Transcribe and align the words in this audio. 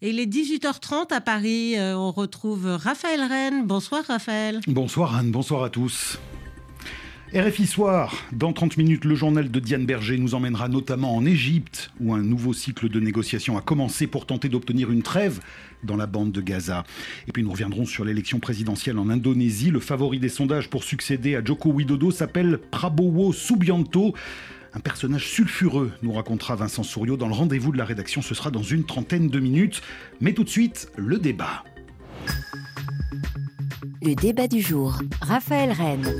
Et 0.00 0.10
il 0.10 0.20
est 0.20 0.26
18h30 0.26 1.12
à 1.12 1.20
Paris. 1.20 1.76
Euh, 1.76 1.96
on 1.96 2.12
retrouve 2.12 2.66
Raphaël 2.66 3.20
Rennes. 3.20 3.66
Bonsoir 3.66 4.04
Raphaël. 4.06 4.60
Bonsoir 4.68 5.16
Anne, 5.16 5.32
bonsoir 5.32 5.64
à 5.64 5.70
tous. 5.70 6.20
RFI 7.34 7.66
Soir, 7.66 8.14
dans 8.32 8.54
30 8.54 8.76
minutes, 8.78 9.04
le 9.04 9.14
journal 9.16 9.50
de 9.50 9.60
Diane 9.60 9.84
Berger 9.84 10.16
nous 10.16 10.34
emmènera 10.34 10.68
notamment 10.68 11.14
en 11.14 11.26
Égypte, 11.26 11.90
où 12.00 12.14
un 12.14 12.22
nouveau 12.22 12.54
cycle 12.54 12.88
de 12.88 13.00
négociations 13.00 13.58
a 13.58 13.60
commencé 13.60 14.06
pour 14.06 14.24
tenter 14.24 14.48
d'obtenir 14.48 14.90
une 14.90 15.02
trêve 15.02 15.40
dans 15.82 15.96
la 15.96 16.06
bande 16.06 16.30
de 16.32 16.40
Gaza. 16.40 16.84
Et 17.26 17.32
puis 17.32 17.42
nous 17.42 17.50
reviendrons 17.50 17.84
sur 17.84 18.04
l'élection 18.04 18.38
présidentielle 18.38 18.98
en 18.98 19.10
Indonésie. 19.10 19.70
Le 19.70 19.80
favori 19.80 20.20
des 20.20 20.30
sondages 20.30 20.70
pour 20.70 20.84
succéder 20.84 21.34
à 21.34 21.44
Joko 21.44 21.70
Widodo 21.70 22.12
s'appelle 22.12 22.60
Prabowo 22.70 23.32
Subianto. 23.32 24.14
Un 24.74 24.80
personnage 24.80 25.26
sulfureux, 25.26 25.92
nous 26.02 26.12
racontera 26.12 26.54
Vincent 26.54 26.82
Souriau 26.82 27.16
dans 27.16 27.28
le 27.28 27.34
rendez-vous 27.34 27.72
de 27.72 27.78
la 27.78 27.84
rédaction. 27.84 28.22
Ce 28.22 28.34
sera 28.34 28.50
dans 28.50 28.62
une 28.62 28.84
trentaine 28.84 29.28
de 29.28 29.40
minutes. 29.40 29.82
Mais 30.20 30.32
tout 30.32 30.44
de 30.44 30.48
suite, 30.48 30.90
le 30.96 31.18
débat. 31.18 31.64
Le 34.02 34.14
débat 34.14 34.46
du 34.46 34.60
jour. 34.60 34.98
Raphaël 35.22 35.72
Rennes. 35.72 36.12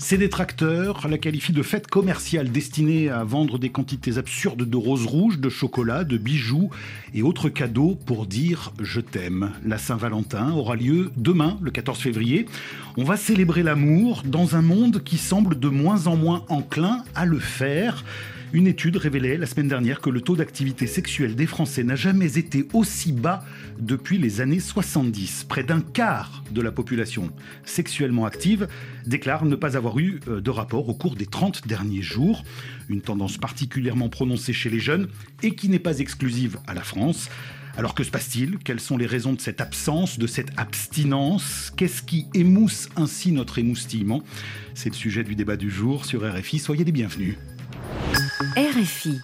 Ses 0.00 0.16
détracteurs 0.16 1.08
la 1.08 1.18
qualifient 1.18 1.52
de 1.52 1.62
fête 1.62 1.88
commerciale 1.88 2.52
destinée 2.52 3.08
à 3.10 3.24
vendre 3.24 3.58
des 3.58 3.70
quantités 3.70 4.16
absurdes 4.16 4.62
de 4.62 4.76
roses 4.76 5.06
rouges, 5.06 5.40
de 5.40 5.48
chocolat, 5.48 6.04
de 6.04 6.16
bijoux 6.16 6.70
et 7.14 7.22
autres 7.22 7.48
cadeaux 7.48 7.98
pour 8.06 8.26
dire 8.26 8.72
je 8.80 9.00
t'aime. 9.00 9.50
La 9.66 9.76
Saint-Valentin 9.76 10.52
aura 10.52 10.76
lieu 10.76 11.10
demain, 11.16 11.58
le 11.60 11.72
14 11.72 11.98
février. 11.98 12.46
On 12.96 13.02
va 13.02 13.16
célébrer 13.16 13.64
l'amour 13.64 14.22
dans 14.24 14.54
un 14.54 14.62
monde 14.62 15.02
qui 15.02 15.18
semble 15.18 15.58
de 15.58 15.68
moins 15.68 16.06
en 16.06 16.16
moins 16.16 16.44
enclin 16.48 17.02
à 17.16 17.26
le 17.26 17.40
faire. 17.40 18.04
Une 18.54 18.66
étude 18.66 18.96
révélait 18.96 19.36
la 19.36 19.44
semaine 19.44 19.68
dernière 19.68 20.00
que 20.00 20.08
le 20.08 20.22
taux 20.22 20.34
d'activité 20.34 20.86
sexuelle 20.86 21.36
des 21.36 21.46
Français 21.46 21.84
n'a 21.84 21.96
jamais 21.96 22.38
été 22.38 22.66
aussi 22.72 23.12
bas 23.12 23.44
depuis 23.78 24.16
les 24.16 24.40
années 24.40 24.58
70. 24.58 25.44
Près 25.46 25.62
d'un 25.62 25.82
quart 25.82 26.42
de 26.50 26.62
la 26.62 26.72
population 26.72 27.30
sexuellement 27.66 28.24
active 28.24 28.66
déclare 29.06 29.44
ne 29.44 29.54
pas 29.54 29.76
avoir 29.76 29.98
eu 29.98 30.20
euh, 30.28 30.40
de 30.40 30.50
rapport 30.50 30.88
au 30.88 30.94
cours 30.94 31.14
des 31.14 31.26
30 31.26 31.68
derniers 31.68 32.00
jours. 32.00 32.42
Une 32.88 33.02
tendance 33.02 33.36
particulièrement 33.36 34.08
prononcée 34.08 34.54
chez 34.54 34.70
les 34.70 34.80
jeunes 34.80 35.08
et 35.42 35.54
qui 35.54 35.68
n'est 35.68 35.78
pas 35.78 35.98
exclusive 35.98 36.58
à 36.66 36.72
la 36.72 36.82
France. 36.82 37.28
Alors 37.76 37.94
que 37.94 38.02
se 38.02 38.10
passe-t-il? 38.10 38.56
Quelles 38.58 38.80
sont 38.80 38.96
les 38.96 39.06
raisons 39.06 39.34
de 39.34 39.42
cette 39.42 39.60
absence, 39.60 40.18
de 40.18 40.26
cette 40.26 40.50
abstinence? 40.56 41.70
Qu'est-ce 41.76 42.02
qui 42.02 42.26
émousse 42.32 42.88
ainsi 42.96 43.30
notre 43.30 43.58
émoustillement? 43.58 44.22
C'est 44.72 44.88
le 44.88 44.94
sujet 44.94 45.22
du 45.22 45.36
débat 45.36 45.56
du 45.56 45.70
jour 45.70 46.06
sur 46.06 46.26
RFI. 46.26 46.58
Soyez 46.58 46.84
les 46.84 46.92
bienvenus. 46.92 47.36
RFI. 48.56 49.20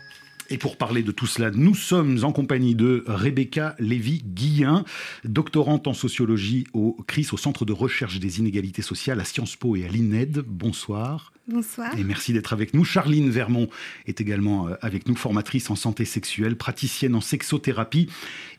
Et 0.50 0.58
pour 0.58 0.76
parler 0.76 1.02
de 1.02 1.12
tout 1.12 1.26
cela, 1.26 1.50
nous 1.50 1.74
sommes 1.74 2.24
en 2.24 2.32
compagnie 2.32 2.74
de 2.74 3.04
Rebecca 3.06 3.74
Lévy-Guillain, 3.78 4.84
doctorante 5.24 5.86
en 5.86 5.94
sociologie 5.94 6.66
au 6.72 6.96
CRIS, 7.06 7.28
au 7.32 7.36
Centre 7.36 7.64
de 7.64 7.72
recherche 7.72 8.18
des 8.20 8.40
inégalités 8.40 8.82
sociales 8.82 9.20
à 9.20 9.24
Sciences 9.24 9.56
Po 9.56 9.76
et 9.76 9.84
à 9.84 9.88
l'INED. 9.88 10.44
Bonsoir. 10.46 11.33
Bonsoir. 11.46 11.98
Et 11.98 12.04
merci 12.04 12.32
d'être 12.32 12.54
avec 12.54 12.72
nous. 12.72 12.84
Charline 12.84 13.28
Vermont 13.28 13.68
est 14.06 14.20
également 14.20 14.68
euh, 14.68 14.76
avec 14.80 15.06
nous, 15.08 15.14
formatrice 15.14 15.68
en 15.70 15.76
santé 15.76 16.06
sexuelle, 16.06 16.56
praticienne 16.56 17.14
en 17.14 17.20
sexothérapie 17.20 18.08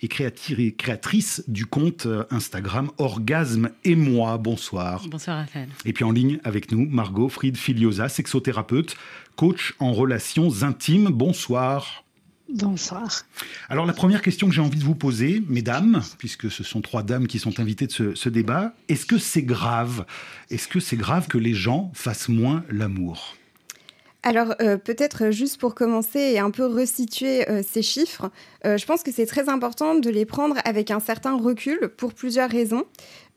et 0.04 0.08
créatrice 0.08 1.44
du 1.48 1.66
compte 1.66 2.06
euh, 2.06 2.26
Instagram 2.30 2.92
Orgasme 3.00 3.72
et 3.84 3.96
moi. 3.96 4.38
Bonsoir. 4.38 5.08
Bonsoir 5.10 5.38
Raphaël. 5.38 5.70
Et 5.86 5.94
puis 5.94 6.04
en 6.04 6.12
ligne 6.12 6.40
avec 6.44 6.72
nous, 6.72 6.88
Margot 6.88 7.30
Fried 7.30 7.58
Filiosa, 7.58 8.08
sexothérapeute, 8.08 8.96
coach 9.36 9.74
en 9.80 9.92
relations 9.92 10.64
intimes. 10.64 11.10
Bonsoir. 11.10 12.05
Bonsoir. 12.48 13.24
Alors 13.70 13.88
la 13.88 13.94
première 13.94 14.22
question 14.22 14.48
que 14.48 14.54
j'ai 14.54 14.62
envie 14.62 14.78
de 14.78 14.84
vous 14.84 14.94
poser, 14.94 15.42
mesdames, 15.50 16.02
puisque 16.20 16.52
ce 16.52 16.64
sont 16.64 16.82
trois 16.82 17.02
dames 17.02 17.26
qui 17.26 17.40
sont 17.40 17.60
invitées 17.60 17.88
de 17.88 18.14
ce, 18.14 18.30
débat, 18.30 18.74
est-ce 18.88 19.08
que 19.08 19.18
c'est 19.18 19.42
grave 19.42 20.06
Est-ce 20.52 20.68
que 20.68 20.80
c'est 20.80 20.96
grave 20.96 21.28
que 21.28 21.40
les 21.40 21.56
gens 21.56 21.92
fassent 21.96 22.30
moins 22.30 22.64
l'amour? 22.70 23.36
Alors 24.22 24.56
euh, 24.60 24.78
peut-être 24.78 25.32
juste 25.32 25.60
pour 25.60 25.76
commencer 25.76 26.20
et 26.20 26.40
un 26.40 26.50
peu 26.50 26.66
resituer 26.66 27.48
euh, 27.48 27.62
ces 27.68 27.84
chiffres, 27.84 28.32
euh, 28.66 28.78
je 28.78 28.86
pense 28.86 29.04
que 29.04 29.12
c'est 29.12 29.28
très 29.28 29.50
important 29.50 29.96
de 29.96 30.10
les 30.10 30.26
prendre 30.26 30.56
avec 30.66 30.90
un 30.90 31.00
certain 31.00 31.38
recul 31.38 31.90
pour 31.98 32.14
plusieurs 32.14 32.50
raisons. 32.50 32.86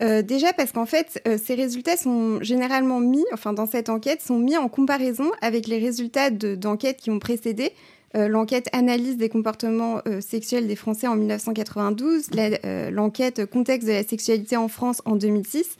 déjà 0.00 0.52
parce 0.52 0.72
qu'en 0.72 0.86
fait, 0.86 1.22
ces 1.42 1.54
résultats 1.54 1.96
sont 1.96 2.40
généralement 2.40 3.00
mis, 3.00 3.24
enfin 3.32 3.52
dans 3.52 3.66
cette 3.66 3.88
enquête, 3.88 4.22
sont 4.22 4.38
mis 4.38 4.56
en 4.56 4.68
comparaison 4.68 5.30
avec 5.42 5.66
les 5.66 5.78
résultats 5.78 6.30
d'enquêtes 6.30 6.98
qui 6.98 7.10
ont 7.10 7.18
précédé, 7.18 7.72
euh, 8.16 8.28
l'enquête 8.28 8.68
analyse 8.72 9.18
des 9.18 9.28
comportements 9.28 10.00
euh, 10.06 10.20
sexuels 10.20 10.66
des 10.66 10.76
Français 10.76 11.06
en 11.06 11.16
1992, 11.16 12.30
euh, 12.36 12.90
l'enquête 12.90 13.44
contexte 13.44 13.86
de 13.86 13.92
la 13.92 14.02
sexualité 14.02 14.56
en 14.56 14.68
France 14.68 15.02
en 15.04 15.16
2006. 15.16 15.76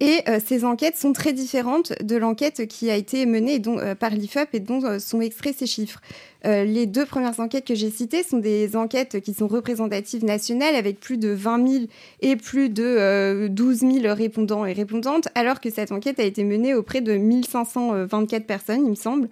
Et 0.00 0.24
ces 0.44 0.64
enquêtes 0.64 0.96
sont 0.96 1.12
très 1.12 1.32
différentes 1.32 1.92
de 2.02 2.16
l'enquête 2.16 2.66
qui 2.66 2.90
a 2.90 2.96
été 2.96 3.26
menée 3.26 3.60
par 3.98 4.10
l'IFOP 4.10 4.48
et 4.54 4.60
dont 4.60 4.98
sont 4.98 5.20
extraits 5.20 5.54
ces 5.58 5.66
chiffres. 5.66 6.00
les 6.44 6.86
deux 6.86 7.04
premières 7.04 7.38
enquêtes 7.38 7.66
que 7.66 7.74
j'ai 7.74 7.90
citées 7.90 8.22
sont 8.22 8.38
des 8.38 8.76
enquêtes 8.76 9.20
qui 9.20 9.34
sont 9.34 9.46
représentatives 9.46 10.24
nationales 10.24 10.74
avec 10.74 11.00
plus 11.00 11.18
de 11.18 11.28
20 11.28 11.68
000 11.68 11.84
et 12.22 12.36
plus 12.36 12.70
de 12.70 13.48
12 13.48 13.78
000 13.80 14.14
répondants 14.14 14.64
et 14.64 14.72
répondantes, 14.72 15.28
alors 15.34 15.60
que 15.60 15.70
cette 15.70 15.92
enquête 15.92 16.18
a 16.18 16.24
été 16.24 16.44
menée 16.44 16.74
auprès 16.74 17.02
de 17.02 17.16
1524 17.16 18.46
personnes, 18.46 18.84
il 18.84 18.90
me 18.90 18.94
semble. 18.94 19.28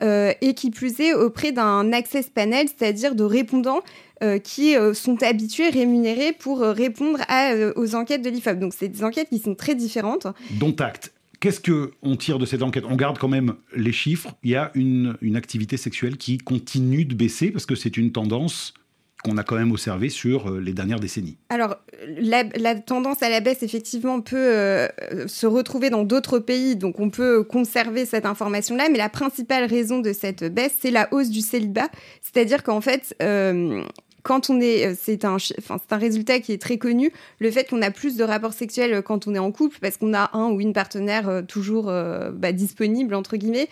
Euh, 0.00 0.32
et 0.40 0.54
qui 0.54 0.70
plus 0.70 1.00
est 1.00 1.12
auprès 1.12 1.50
d'un 1.50 1.92
access 1.92 2.28
panel, 2.28 2.68
c'est-à-dire 2.68 3.16
de 3.16 3.24
répondants 3.24 3.80
euh, 4.22 4.38
qui 4.38 4.76
euh, 4.76 4.94
sont 4.94 5.22
habitués, 5.22 5.68
rémunérés 5.70 6.32
pour 6.32 6.60
répondre 6.60 7.18
aux 7.76 7.94
enquêtes 7.94 8.22
de 8.22 8.30
l'IFOP. 8.30 8.58
Donc 8.58 8.74
c'est 8.76 8.88
des 8.88 9.04
enquêtes 9.04 9.28
qui 9.28 9.38
sont 9.38 9.54
très 9.54 9.74
différentes. 9.74 10.26
Dont 10.58 10.74
acte. 10.78 11.12
Qu'est-ce 11.40 11.60
qu'on 11.60 12.16
tire 12.16 12.38
de 12.38 12.46
cette 12.46 12.62
enquête 12.62 12.84
On 12.88 12.96
garde 12.96 13.18
quand 13.18 13.28
même 13.28 13.54
les 13.74 13.92
chiffres. 13.92 14.34
Il 14.42 14.50
y 14.50 14.56
a 14.56 14.72
une, 14.74 15.16
une 15.20 15.36
activité 15.36 15.76
sexuelle 15.76 16.16
qui 16.16 16.38
continue 16.38 17.04
de 17.04 17.14
baisser 17.14 17.52
parce 17.52 17.64
que 17.64 17.76
c'est 17.76 17.96
une 17.96 18.10
tendance 18.10 18.74
qu'on 19.24 19.36
a 19.36 19.42
quand 19.42 19.56
même 19.56 19.72
observé 19.72 20.10
sur 20.10 20.48
euh, 20.48 20.60
les 20.60 20.72
dernières 20.72 21.00
décennies. 21.00 21.36
Alors, 21.48 21.76
la, 22.20 22.74
tendance 22.76 23.22
à 23.22 23.28
la 23.28 23.40
baisse, 23.40 23.62
effectivement, 23.62 24.20
peut 24.20 24.36
euh, 24.36 24.88
se 25.26 25.46
retrouver 25.46 25.90
dans 25.90 26.04
d'autres 26.04 26.38
pays, 26.38 26.76
donc 26.76 27.00
on 27.00 27.10
peut 27.10 27.42
conserver 27.42 28.06
cette 28.06 28.26
information-là, 28.26 28.88
mais 28.90 28.98
la 28.98 29.08
principale 29.08 29.64
raison 29.64 29.98
de 29.98 30.12
cette 30.12 30.44
baisse, 30.44 30.74
c'est 30.80 30.90
la 30.90 31.12
hausse 31.12 31.30
du 31.30 31.40
célibat, 31.40 31.88
c'est-à-dire 32.22 32.62
qu'en 32.62 32.80
fait, 32.80 33.16
euh, 33.22 33.82
quand 34.28 34.50
on 34.50 34.60
est, 34.60 34.86
euh, 34.86 34.94
c'est 35.00 35.24
un, 35.24 35.36
enfin, 35.36 35.80
c'est 35.80 35.94
un 35.94 35.96
résultat 35.96 36.38
qui 36.40 36.52
est 36.52 36.60
très 36.60 36.76
connu, 36.76 37.10
le 37.38 37.50
fait 37.50 37.64
qu'on 37.64 37.80
a 37.80 37.90
plus 37.90 38.16
de 38.16 38.24
rapports 38.24 38.52
sexuels 38.52 38.92
euh, 38.92 39.00
quand 39.00 39.26
on 39.26 39.34
est 39.34 39.38
en 39.38 39.50
couple, 39.50 39.78
parce 39.80 39.96
qu'on 39.96 40.12
a 40.12 40.28
un 40.34 40.50
ou 40.50 40.60
une 40.60 40.74
partenaire 40.74 41.30
euh, 41.30 41.40
toujours 41.40 41.86
bah, 41.86 42.52
disponible, 42.52 43.14
entre 43.14 43.36
guillemets, 43.36 43.68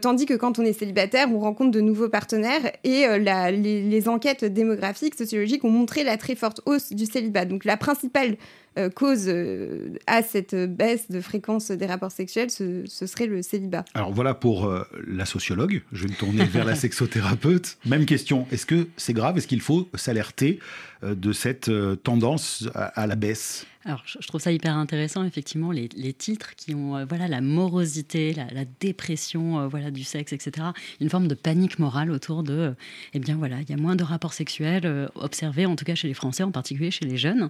tandis 0.00 0.26
que 0.26 0.34
quand 0.34 0.60
on 0.60 0.62
est 0.62 0.72
célibataire, 0.72 1.28
on 1.32 1.40
rencontre 1.40 1.72
de 1.72 1.80
nouveaux 1.80 2.08
partenaires, 2.08 2.70
et 2.84 3.06
les, 3.18 3.82
les, 3.82 4.08
enquêtes 4.08 4.44
démographiques, 4.44 5.16
sociologiques 5.16 5.64
ont 5.64 5.70
montré 5.70 6.04
la 6.04 6.16
très 6.16 6.36
forte 6.36 6.60
hausse 6.66 6.92
du 6.92 7.06
célibat. 7.06 7.44
Donc 7.44 7.64
la 7.64 7.76
principale 7.76 8.36
euh, 8.78 8.90
cause 8.90 9.24
euh, 9.28 9.94
à 10.06 10.22
cette 10.22 10.54
baisse 10.54 11.10
de 11.10 11.20
fréquence 11.20 11.70
des 11.70 11.86
rapports 11.86 12.12
sexuels, 12.12 12.50
ce, 12.50 12.84
serait 12.86 13.26
le 13.26 13.40
célibat. 13.40 13.84
Alors 13.94 14.12
voilà 14.12 14.34
pour 14.34 14.66
euh, 14.66 14.84
la 15.06 15.24
sociologue. 15.24 15.82
Je 15.92 16.04
vais 16.04 16.10
me 16.10 16.16
tourner 16.16 16.44
vers 16.52 16.64
la 16.64 16.74
sexothérapeute. 16.74 17.78
Même 17.86 18.04
question. 18.04 18.46
Est-ce 18.52 18.66
que 18.66 18.88
c'est 18.96 19.14
grave? 19.14 19.38
Est-ce 19.38 19.46
qu'il 19.46 19.62
faut 19.62 19.88
s'alerter 19.94 20.58
de 21.02 21.32
cette 21.32 21.70
tendance 22.02 22.68
à 22.74 23.06
la 23.06 23.16
baisse? 23.16 23.66
Alors, 23.86 24.02
je 24.04 24.26
trouve 24.26 24.40
ça 24.40 24.50
hyper 24.50 24.76
intéressant, 24.76 25.22
effectivement, 25.22 25.70
les, 25.70 25.88
titres 26.12 26.56
qui 26.56 26.74
ont, 26.74 26.96
euh, 26.96 27.04
voilà, 27.08 27.28
la 27.28 27.40
morosité, 27.40 28.34
la, 28.34 28.64
dépression, 28.80 29.60
euh, 29.60 29.68
voilà, 29.68 29.92
du 29.92 30.02
sexe, 30.02 30.32
etc. 30.32 30.68
Une 31.00 31.08
forme 31.08 31.28
de 31.28 31.36
panique 31.36 31.78
morale 31.78 32.10
autour 32.10 32.42
de, 32.42 32.52
euh, 32.52 32.70
eh 33.14 33.20
bien, 33.20 33.36
voilà, 33.36 33.60
il 33.60 33.70
y 33.70 33.72
a 33.72 33.76
moins 33.76 33.94
de 33.94 34.02
rapports 34.02 34.32
sexuels 34.32 35.08
observés, 35.14 35.66
en 35.66 35.76
tout 35.76 35.84
cas 35.84 35.94
chez 35.94 36.08
les 36.08 36.14
Français, 36.14 36.42
en 36.42 36.50
particulier 36.50 36.90
chez 36.90 37.04
les 37.04 37.16
jeunes. 37.16 37.48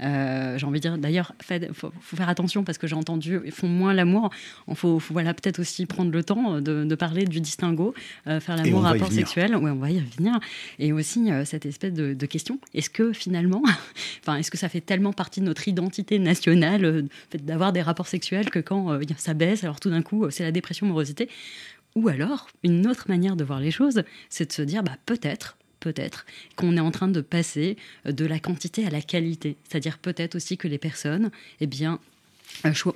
j'ai 0.00 0.66
envie 0.66 0.80
de 0.80 0.88
dire, 0.88 0.98
d'ailleurs, 0.98 1.32
il 1.50 1.68
faut, 1.72 1.92
faire 2.00 2.28
attention 2.28 2.64
parce 2.64 2.78
que 2.78 2.88
j'ai 2.88 2.96
entendu, 2.96 3.40
ils 3.44 3.52
font 3.52 3.68
moins 3.68 3.94
l'amour. 3.94 4.30
Il 4.66 4.74
faut, 4.74 5.00
voilà, 5.10 5.34
peut-être 5.34 5.60
aussi 5.60 5.86
prendre 5.86 6.10
le 6.10 6.24
temps 6.24 6.60
de, 6.60 6.94
parler 6.96 7.26
du 7.26 7.40
distinguo, 7.40 7.94
faire 8.24 8.56
l'amour 8.56 8.82
rapport 8.82 9.12
sexuel. 9.12 9.54
Oui, 9.54 9.70
on 9.70 9.76
va 9.76 9.92
y 9.92 10.00
revenir. 10.00 10.40
Et 10.80 10.92
aussi 10.92 11.28
cette 11.44 11.64
espèce 11.64 11.92
de, 11.92 12.12
de 12.12 12.26
question, 12.26 12.58
est-ce 12.74 12.90
que 12.90 13.12
finalement, 13.12 13.62
enfin, 14.22 14.36
est-ce 14.36 14.50
que 14.50 14.58
ça 14.58 14.68
fait 14.68 14.80
tellement 14.80 15.12
partie 15.12 15.40
de 15.40 15.46
notre 15.46 15.68
identité 15.68 15.75
identité 15.76 16.18
nationale, 16.18 16.84
euh, 16.84 17.02
d'avoir 17.34 17.72
des 17.72 17.82
rapports 17.82 18.08
sexuels 18.08 18.50
que 18.50 18.58
quand 18.58 18.92
euh, 18.92 19.02
ça 19.16 19.34
baisse, 19.34 19.62
alors 19.64 19.80
tout 19.80 19.90
d'un 19.90 20.02
coup, 20.02 20.24
euh, 20.24 20.30
c'est 20.30 20.42
la 20.42 20.52
dépression, 20.52 20.86
morosité. 20.86 21.28
Ou 21.94 22.08
alors, 22.08 22.48
une 22.62 22.86
autre 22.86 23.06
manière 23.08 23.36
de 23.36 23.44
voir 23.44 23.60
les 23.60 23.70
choses, 23.70 24.02
c'est 24.28 24.48
de 24.48 24.52
se 24.52 24.62
dire, 24.62 24.82
bah, 24.82 24.96
peut-être, 25.06 25.56
peut-être 25.80 26.26
qu'on 26.56 26.76
est 26.76 26.80
en 26.80 26.90
train 26.90 27.08
de 27.08 27.20
passer 27.20 27.76
de 28.04 28.24
la 28.26 28.38
quantité 28.38 28.86
à 28.86 28.90
la 28.90 29.00
qualité. 29.00 29.56
C'est-à-dire 29.68 29.98
peut-être 29.98 30.34
aussi 30.34 30.58
que 30.58 30.68
les 30.68 30.78
personnes, 30.78 31.30
eh 31.60 31.66
bien, 31.66 32.00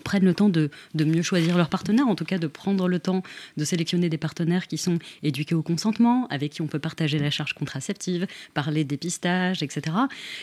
prennent 0.05 0.25
le 0.25 0.35
temps 0.35 0.49
de, 0.49 0.71
mieux 0.95 1.23
choisir 1.23 1.57
leurs 1.57 1.69
partenaires, 1.69 2.09
en 2.09 2.15
tout 2.15 2.25
cas 2.25 2.39
de 2.39 2.47
prendre 2.47 2.89
le 2.89 2.99
temps 2.99 3.23
de 3.57 3.65
sélectionner 3.65 4.09
des 4.09 4.19
partenaires 4.19 4.67
qui 4.67 4.79
sont 4.79 4.99
éduqués 5.23 5.55
au 5.55 5.63
consentement, 5.63 6.27
avec 6.29 6.53
qui 6.53 6.63
on 6.63 6.67
peut 6.67 6.79
partager 6.79 7.19
la 7.19 7.31
charge 7.31 7.55
contraceptive, 7.55 8.27
parler 8.55 8.85
dépistage, 8.85 9.63
etc. 9.63 9.97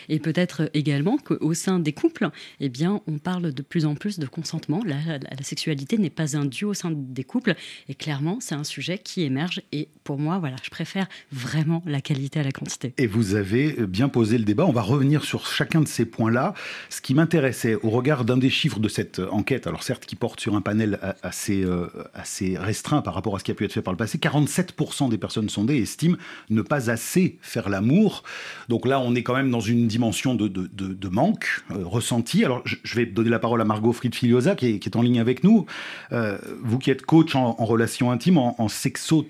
Et 0.09 0.19
peut-être 0.19 0.69
également 0.73 1.17
qu'au 1.17 1.53
sein 1.53 1.79
des 1.79 1.93
couples, 1.93 2.29
eh 2.59 2.69
bien, 2.69 3.01
on 3.07 3.17
parle 3.17 3.53
de 3.53 3.61
plus 3.61 3.85
en 3.85 3.95
plus 3.95 4.19
de 4.19 4.27
consentement. 4.27 4.81
La, 4.85 5.19
sexualité 5.41 5.97
n'est 5.97 6.09
pas 6.09 6.35
un 6.35 6.45
duo 6.45 6.71
au 6.71 6.73
sein 6.73 6.91
des 6.91 7.23
couples, 7.23 7.55
et 7.87 7.95
clairement, 7.95 8.39
c'est 8.41 8.55
un 8.55 8.63
sujet 8.63 8.97
qui 8.97 9.23
émerge. 9.23 9.61
Et 9.71 9.87
pour 10.03 10.19
moi, 10.19 10.39
voilà, 10.39 10.57
je 10.63 10.69
préfère 10.69 11.07
vraiment 11.31 11.83
la 11.85 12.01
qualité 12.01 12.39
à 12.39 12.43
la 12.43 12.51
quantité. 12.51 12.93
Et 12.97 13.07
vous 13.07 13.35
avez 13.35 13.73
bien 13.87 14.09
posé 14.09 14.37
le 14.37 14.43
débat. 14.43 14.65
On 14.65 14.71
va 14.71 14.81
revenir 14.81 15.23
sur 15.23 15.45
chacun 15.47 15.81
de 15.81 15.87
ces 15.87 16.05
points-là. 16.05 16.53
Ce 16.89 17.01
qui 17.01 17.13
m'intéressait, 17.13 17.75
au 17.75 17.89
regard 17.89 18.25
d'un 18.25 18.37
des 18.37 18.49
chiffres 18.49 18.79
de 18.79 18.89
cette 18.97 19.19
enquête, 19.19 19.67
alors 19.67 19.83
certes 19.83 20.07
qui 20.07 20.15
porte 20.15 20.39
sur 20.39 20.55
un 20.55 20.61
panel 20.61 20.99
assez, 21.21 21.63
euh, 21.63 21.85
assez 22.15 22.57
restreint 22.57 23.03
par 23.03 23.13
rapport 23.13 23.35
à 23.35 23.39
ce 23.39 23.43
qui 23.43 23.51
a 23.51 23.53
pu 23.53 23.63
être 23.63 23.71
fait 23.71 23.83
par 23.83 23.93
le 23.93 23.97
passé, 23.97 24.17
47% 24.17 25.09
des 25.09 25.19
personnes 25.19 25.49
sondées 25.49 25.77
estiment 25.77 26.17
ne 26.49 26.63
pas 26.63 26.89
assez 26.89 27.37
faire 27.41 27.69
l'amour. 27.69 28.23
Donc 28.69 28.87
là, 28.87 28.99
on 28.99 29.13
est 29.13 29.21
quand 29.21 29.35
même 29.35 29.51
dans 29.51 29.59
une 29.59 29.87
dimension 29.87 30.33
de, 30.33 31.09
manque 31.09 31.63
euh, 31.69 31.85
ressenti. 31.85 32.43
Alors 32.43 32.63
je, 32.65 32.95
vais 32.95 33.05
donner 33.05 33.29
la 33.29 33.37
parole 33.37 33.61
à 33.61 33.65
Margot 33.65 33.93
Fried-Filiosa 33.93 34.55
qui, 34.55 34.65
est, 34.65 34.95
en 34.95 35.03
ligne 35.03 35.19
avec 35.19 35.43
nous. 35.43 35.67
Euh, 36.11 36.39
vous 36.63 36.79
qui 36.79 36.89
êtes 36.89 37.05
coach 37.05 37.35
en, 37.35 37.55
en 37.59 37.65
relations 37.65 38.09
intimes, 38.09 38.39
en, 38.39 38.55
en 38.59 38.67
sexo 38.67 39.27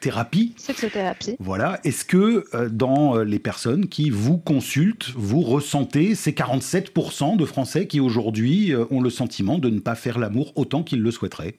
thérapie. 0.00 0.54
Sexothérapie. 0.56 1.36
Voilà. 1.38 1.80
Est-ce 1.84 2.04
que 2.04 2.44
euh, 2.54 2.68
dans 2.68 3.16
euh, 3.16 3.24
les 3.24 3.38
personnes 3.38 3.88
qui 3.88 4.10
vous 4.10 4.38
consultent, 4.38 5.10
vous 5.14 5.40
ressentez 5.42 6.14
ces 6.14 6.32
47% 6.32 7.36
de 7.36 7.44
Français 7.44 7.86
qui 7.86 8.00
aujourd'hui 8.00 8.72
euh, 8.72 8.84
ont 8.90 9.00
le 9.00 9.10
sentiment 9.10 9.58
de 9.58 9.70
ne 9.70 9.80
pas 9.80 9.94
faire 9.94 10.18
l'amour 10.18 10.52
autant 10.56 10.82
qu'ils 10.82 11.02
le 11.02 11.10
souhaiteraient? 11.10 11.56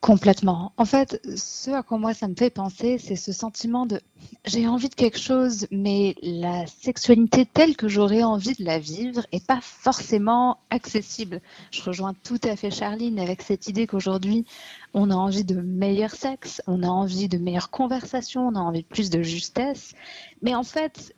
Complètement. 0.00 0.72
En 0.76 0.84
fait, 0.84 1.20
ce 1.36 1.70
à 1.70 1.82
quoi 1.82 1.98
moi 1.98 2.14
ça 2.14 2.28
me 2.28 2.36
fait 2.36 2.50
penser, 2.50 2.98
c'est 2.98 3.16
ce 3.16 3.32
sentiment 3.32 3.84
de 3.84 4.00
j'ai 4.44 4.68
envie 4.68 4.88
de 4.88 4.94
quelque 4.94 5.18
chose, 5.18 5.66
mais 5.72 6.14
la 6.22 6.66
sexualité 6.68 7.44
telle 7.46 7.76
que 7.76 7.88
j'aurais 7.88 8.22
envie 8.22 8.54
de 8.54 8.64
la 8.64 8.78
vivre 8.78 9.26
est 9.32 9.44
pas 9.44 9.60
forcément 9.60 10.58
accessible. 10.70 11.40
Je 11.72 11.82
rejoins 11.82 12.14
tout 12.14 12.38
à 12.44 12.54
fait 12.54 12.70
Charline 12.70 13.18
avec 13.18 13.42
cette 13.42 13.66
idée 13.66 13.88
qu'aujourd'hui, 13.88 14.46
on 14.94 15.10
a 15.10 15.14
envie 15.14 15.44
de 15.44 15.60
meilleur 15.60 16.12
sexe, 16.12 16.62
on 16.68 16.84
a 16.84 16.88
envie 16.88 17.28
de 17.28 17.38
meilleures 17.38 17.70
conversations, 17.70 18.46
on 18.46 18.54
a 18.54 18.60
envie 18.60 18.82
de 18.82 18.88
plus 18.88 19.10
de 19.10 19.22
justesse. 19.22 19.94
Mais 20.42 20.54
en 20.54 20.62
fait, 20.64 21.12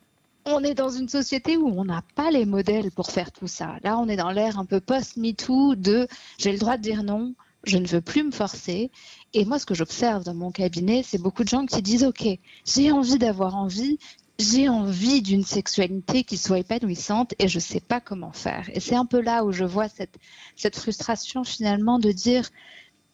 on 0.45 0.63
est 0.63 0.73
dans 0.73 0.89
une 0.89 1.09
société 1.09 1.55
où 1.57 1.67
on 1.67 1.85
n'a 1.85 2.03
pas 2.15 2.31
les 2.31 2.45
modèles 2.45 2.91
pour 2.91 3.11
faire 3.11 3.31
tout 3.31 3.47
ça. 3.47 3.75
Là, 3.83 3.99
on 3.99 4.07
est 4.07 4.15
dans 4.15 4.31
l'ère 4.31 4.57
un 4.57 4.65
peu 4.65 4.79
post-MeToo 4.79 5.75
de 5.75 6.07
j'ai 6.39 6.51
le 6.51 6.57
droit 6.57 6.77
de 6.77 6.81
dire 6.81 7.03
non, 7.03 7.35
je 7.63 7.77
ne 7.77 7.87
veux 7.87 8.01
plus 8.01 8.23
me 8.23 8.31
forcer. 8.31 8.91
Et 9.33 9.45
moi, 9.45 9.59
ce 9.59 9.65
que 9.65 9.75
j'observe 9.75 10.23
dans 10.23 10.33
mon 10.33 10.51
cabinet, 10.51 11.03
c'est 11.03 11.21
beaucoup 11.21 11.43
de 11.43 11.49
gens 11.49 11.65
qui 11.65 11.81
disent, 11.81 12.03
OK, 12.03 12.27
j'ai 12.65 12.91
envie 12.91 13.17
d'avoir 13.17 13.55
envie, 13.55 13.99
j'ai 14.39 14.69
envie 14.69 15.21
d'une 15.21 15.43
sexualité 15.43 16.23
qui 16.23 16.37
soit 16.37 16.59
épanouissante 16.59 17.33
et 17.39 17.47
je 17.47 17.57
ne 17.57 17.63
sais 17.63 17.81
pas 17.81 17.99
comment 17.99 18.31
faire. 18.31 18.69
Et 18.73 18.79
c'est 18.79 18.95
un 18.95 19.05
peu 19.05 19.21
là 19.21 19.43
où 19.43 19.51
je 19.51 19.65
vois 19.65 19.89
cette, 19.89 20.17
cette 20.55 20.77
frustration 20.77 21.43
finalement 21.43 21.99
de 21.99 22.11
dire, 22.11 22.49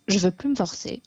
je 0.07 0.19
veux 0.19 0.31
plus 0.31 0.49
me 0.49 0.55
forcer, 0.55 1.01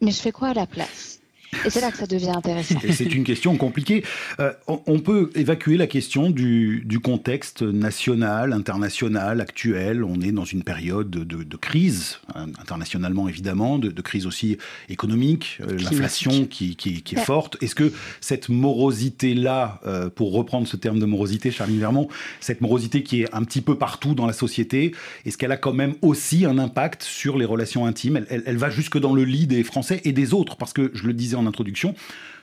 mais 0.00 0.12
je 0.12 0.20
fais 0.20 0.32
quoi 0.32 0.48
à 0.48 0.54
la 0.54 0.66
place? 0.66 1.20
Et 1.64 1.70
c'est 1.70 1.80
là 1.80 1.90
que 1.90 1.98
ça 1.98 2.06
devient 2.06 2.32
intéressant. 2.34 2.76
C'est 2.90 3.14
une 3.14 3.24
question 3.24 3.56
compliquée. 3.56 4.04
Euh, 4.40 4.52
on 4.86 4.98
peut 4.98 5.30
évacuer 5.34 5.76
la 5.76 5.86
question 5.86 6.30
du, 6.30 7.00
contexte 7.02 7.62
national, 7.62 8.52
international, 8.52 9.40
actuel. 9.40 10.04
On 10.04 10.20
est 10.20 10.32
dans 10.32 10.44
une 10.44 10.62
période 10.62 11.10
de, 11.10 11.56
crise, 11.56 12.18
internationalement 12.34 13.28
évidemment, 13.28 13.78
de, 13.78 14.02
crise 14.02 14.26
aussi 14.26 14.58
économique, 14.88 15.58
euh, 15.62 15.78
l'inflation 15.78 16.46
qui, 16.46 16.76
est 16.84 17.18
forte. 17.20 17.56
Est-ce 17.62 17.74
que 17.74 17.92
cette 18.20 18.48
morosité-là, 18.48 19.80
euh, 19.86 20.10
pour 20.10 20.32
reprendre 20.32 20.66
ce 20.66 20.76
terme 20.76 20.98
de 20.98 21.06
morosité, 21.06 21.50
Charline 21.50 21.78
Vermont, 21.78 22.08
cette 22.40 22.60
morosité 22.60 23.02
qui 23.02 23.22
est 23.22 23.34
un 23.34 23.44
petit 23.44 23.60
peu 23.60 23.76
partout 23.76 24.14
dans 24.14 24.26
la 24.26 24.32
société, 24.32 24.92
est-ce 25.24 25.38
qu'elle 25.38 25.52
a 25.52 25.56
quand 25.56 25.72
même 25.72 25.94
aussi 26.02 26.44
un 26.44 26.58
impact 26.58 27.02
sur 27.02 27.38
les 27.38 27.44
relations 27.44 27.86
intimes? 27.86 28.24
Elle, 28.28 28.42
elle 28.46 28.56
va 28.56 28.70
jusque 28.70 28.98
dans 28.98 29.14
le 29.14 29.24
lit 29.24 29.46
des 29.46 29.64
Français 29.64 30.00
et 30.04 30.12
des 30.12 30.34
autres, 30.34 30.56
parce 30.56 30.72
que 30.72 30.90
je 30.94 31.06
le 31.06 31.12
disais 31.12 31.36
en 31.36 31.43
introduction, 31.46 31.94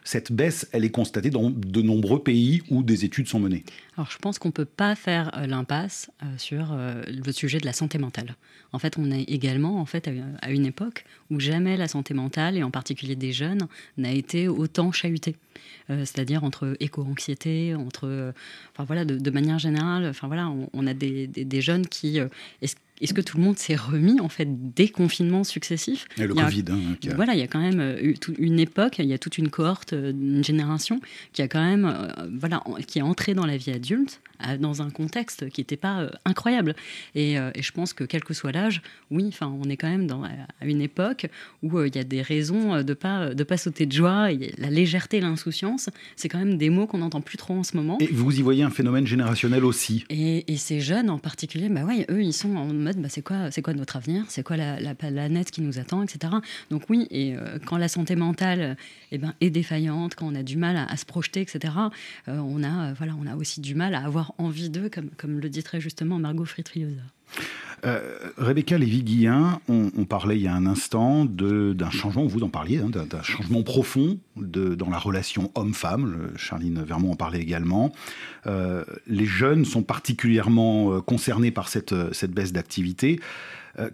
cette 0.04 0.32
baisse, 0.32 0.68
elle 0.72 0.84
est 0.84 0.92
constatée 0.92 1.30
dans 1.30 1.50
de 1.50 1.82
nombreux 1.82 2.24
pays 2.24 2.64
où 2.70 2.82
des 2.82 3.06
études 3.06 3.28
sont 3.28 3.40
menées. 3.40 3.64
Alors 3.98 4.10
je 4.10 4.18
pense 4.18 4.40
qu'on 4.40 4.50
ne 4.50 4.54
peut 4.54 4.66
pas 4.66 4.96
faire 4.96 5.38
euh, 5.38 5.46
l'impasse 5.46 6.10
euh, 6.24 6.26
sur 6.38 6.72
euh, 6.72 7.04
le 7.08 7.32
sujet 7.32 7.60
de 7.60 7.66
la 7.66 7.74
santé 7.74 7.98
mentale. 7.98 8.36
En 8.74 8.80
fait, 8.80 8.98
on 8.98 9.12
est 9.12 9.24
également 9.24 9.80
en 9.80 9.86
fait, 9.86 10.10
à 10.42 10.50
une 10.50 10.66
époque 10.66 11.06
où 11.30 11.40
jamais 11.40 11.78
la 11.78 11.88
santé 11.88 12.14
mentale, 12.14 12.58
et 12.58 12.64
en 12.64 12.72
particulier 12.72 13.16
des 13.16 13.34
jeunes, 13.34 13.68
n'a 13.98 14.12
été 14.12 14.48
autant 14.48 14.92
chahutée. 14.94 15.36
c'est-à-dire 15.90 16.46
entre 16.46 16.78
éco-anxiété, 16.80 17.76
entre, 17.76 18.34
enfin 18.72 18.86
voilà, 18.86 19.04
de, 19.04 19.32
manière 19.32 19.60
générale, 19.60 20.08
enfin 20.08 20.28
voilà, 20.28 20.50
on, 20.72 20.88
a 20.88 20.94
des, 20.94 21.28
des, 21.28 21.62
jeunes 21.62 21.86
qui, 21.86 22.22
est-ce 23.02 23.14
que 23.14 23.22
tout 23.22 23.38
le 23.38 23.44
monde 23.44 23.58
s'est 23.58 23.76
remis 23.76 24.20
en 24.20 24.30
fait 24.30 24.48
des 24.48 24.90
confinements 24.90 25.44
successifs 25.44 26.08
Et 26.18 26.28
le 26.28 26.34
Covid. 26.34 26.66
Hein, 26.70 26.98
voilà, 27.16 27.34
il 27.34 27.40
y 27.40 27.44
a 27.44 27.48
quand 27.48 27.60
même 27.60 27.80
euh, 27.80 28.14
une 28.38 28.60
époque, 28.60 29.00
il 29.00 29.06
y 29.06 29.14
a 29.14 29.18
toute 29.18 29.38
une 29.38 29.50
cohorte, 29.50 29.94
euh, 29.94 30.12
une 30.12 30.44
génération 30.44 31.02
qui 31.34 31.42
a 31.42 31.48
quand 31.48 31.64
même, 31.64 31.86
euh, 31.86 32.28
voilà, 32.40 32.64
qui 32.86 33.00
est 33.00 33.02
entrée 33.02 33.34
dans 33.34 33.46
la 33.46 33.58
vie 33.58 33.72
adulte 33.72 34.22
dans 34.60 34.82
un 34.82 34.90
contexte 34.90 35.50
qui 35.50 35.62
n'était 35.62 35.78
pas 35.78 36.10
incroyable. 36.26 36.76
Et, 37.14 37.36
je 37.36 37.72
pense 37.72 37.94
que 37.94 38.04
quel 38.04 38.24
que 38.24 38.34
soit 38.34 38.52
l'âge, 38.52 38.82
oui, 39.12 39.26
enfin, 39.28 39.56
on 39.62 39.70
est 39.70 39.78
quand 39.78 39.88
même 39.88 40.08
dans, 40.08 40.24
à 40.24 40.66
une 40.66 40.82
époque 40.82 41.28
où 41.62 41.80
il 41.84 41.96
y 41.96 42.00
a 42.00 42.04
des 42.04 42.24
raisons 42.24 42.82
de 42.82 42.94
pas 42.96 43.36
de 43.36 43.44
pas 43.44 43.58
sauter 43.58 43.86
de 43.86 43.92
joie. 43.92 44.32
Et 44.32 44.52
la 44.58 44.72
légèreté, 44.72 45.22
l'insouciance, 45.22 45.92
c'est 46.16 46.28
quand 46.28 46.40
même 46.40 46.58
des 46.58 46.72
mots 46.72 46.88
qu'on 46.88 46.98
n'entend 46.98 47.22
plus 47.22 47.38
trop 47.38 47.54
en 47.54 47.62
ce 47.62 47.78
moment. 47.78 48.00
Et 48.00 48.08
vous 48.08 48.36
y 48.36 48.42
voyez 48.42 48.64
un 48.64 48.72
phénomène 48.72 49.06
générationnel 49.06 49.64
aussi? 49.64 50.06
Et, 50.10 50.52
et 50.52 50.58
ces 50.58 50.80
jeunes 50.82 51.12
en 51.12 51.20
particulier, 51.20 51.70
bah 51.70 51.84
ouais, 51.84 52.08
eux, 52.10 52.24
ils 52.24 52.34
sont 52.34 52.56
en 52.56 52.66
mode 52.74 52.91
bah, 52.98 53.10
c'est 53.10 53.22
quoi, 53.22 53.74
notre 53.74 53.96
avenir, 53.96 54.26
c'est 54.30 54.44
quoi 54.44 54.58
la, 54.58 54.96
planète 54.96 55.52
qui 55.52 55.62
nous 55.62 55.80
attend, 55.80 56.04
etc. 56.04 56.34
Donc 56.70 56.90
oui, 56.90 57.08
et 57.10 57.36
euh, 57.36 57.60
quand 57.66 57.78
la 57.78 57.88
santé 57.88 58.16
mentale 58.16 58.76
eh 59.12 59.18
ben, 59.18 59.34
est 59.42 59.50
défaillante, 59.50 60.16
quand 60.16 60.28
on 60.28 60.36
a 60.36 60.44
du 60.44 60.58
mal 60.58 60.76
à, 60.78 60.98
se 60.98 61.06
projeter, 61.06 61.42
etc., 61.42 61.74
euh, 62.28 62.38
on, 62.38 62.64
a, 62.64 62.90
euh, 62.90 62.94
voilà, 62.98 63.14
on 63.20 63.28
a 63.28 63.36
aussi 63.36 63.62
du 63.62 63.76
mal 63.76 63.96
à 63.96 64.06
avoir 64.06 64.34
envie 64.38 64.70
d'eux, 64.70 64.90
comme, 64.90 65.10
comme 65.12 65.40
le 65.40 65.50
dit 65.50 65.64
très 65.64 65.80
justement 65.80 66.20
Margot 66.20 66.46
Fritriosa. 66.46 67.02
Euh, 67.84 68.32
Rebecca 68.38 68.78
Lévy-Guillain, 68.78 69.60
on, 69.68 70.06
parlait 70.06 70.38
il 70.38 70.44
y 70.44 70.48
a 70.48 70.54
un 70.54 70.66
instant 70.66 71.26
d'un 71.26 71.90
changement, 71.90 72.26
vous 72.26 72.44
en 72.44 72.50
parliez, 72.50 72.78
hein, 72.80 72.90
d'un 72.90 73.24
changement 73.24 73.64
profond 73.64 74.20
dans 74.36 74.90
la 74.90 74.98
relation 74.98 75.52
homme-femme. 75.56 76.32
Charline 76.36 76.84
Vermont 76.84 77.12
en 77.12 77.16
parlait 77.16 77.42
également. 77.42 77.92
Euh, 78.48 78.84
les 79.08 79.26
jeunes 79.26 79.66
sont 79.66 79.84
particulièrement 79.84 80.94
euh, 80.94 81.02
concernés 81.02 81.52
par 81.52 81.70
cette, 81.70 81.94
baisse 82.32 82.54
d'activité. 82.54 83.20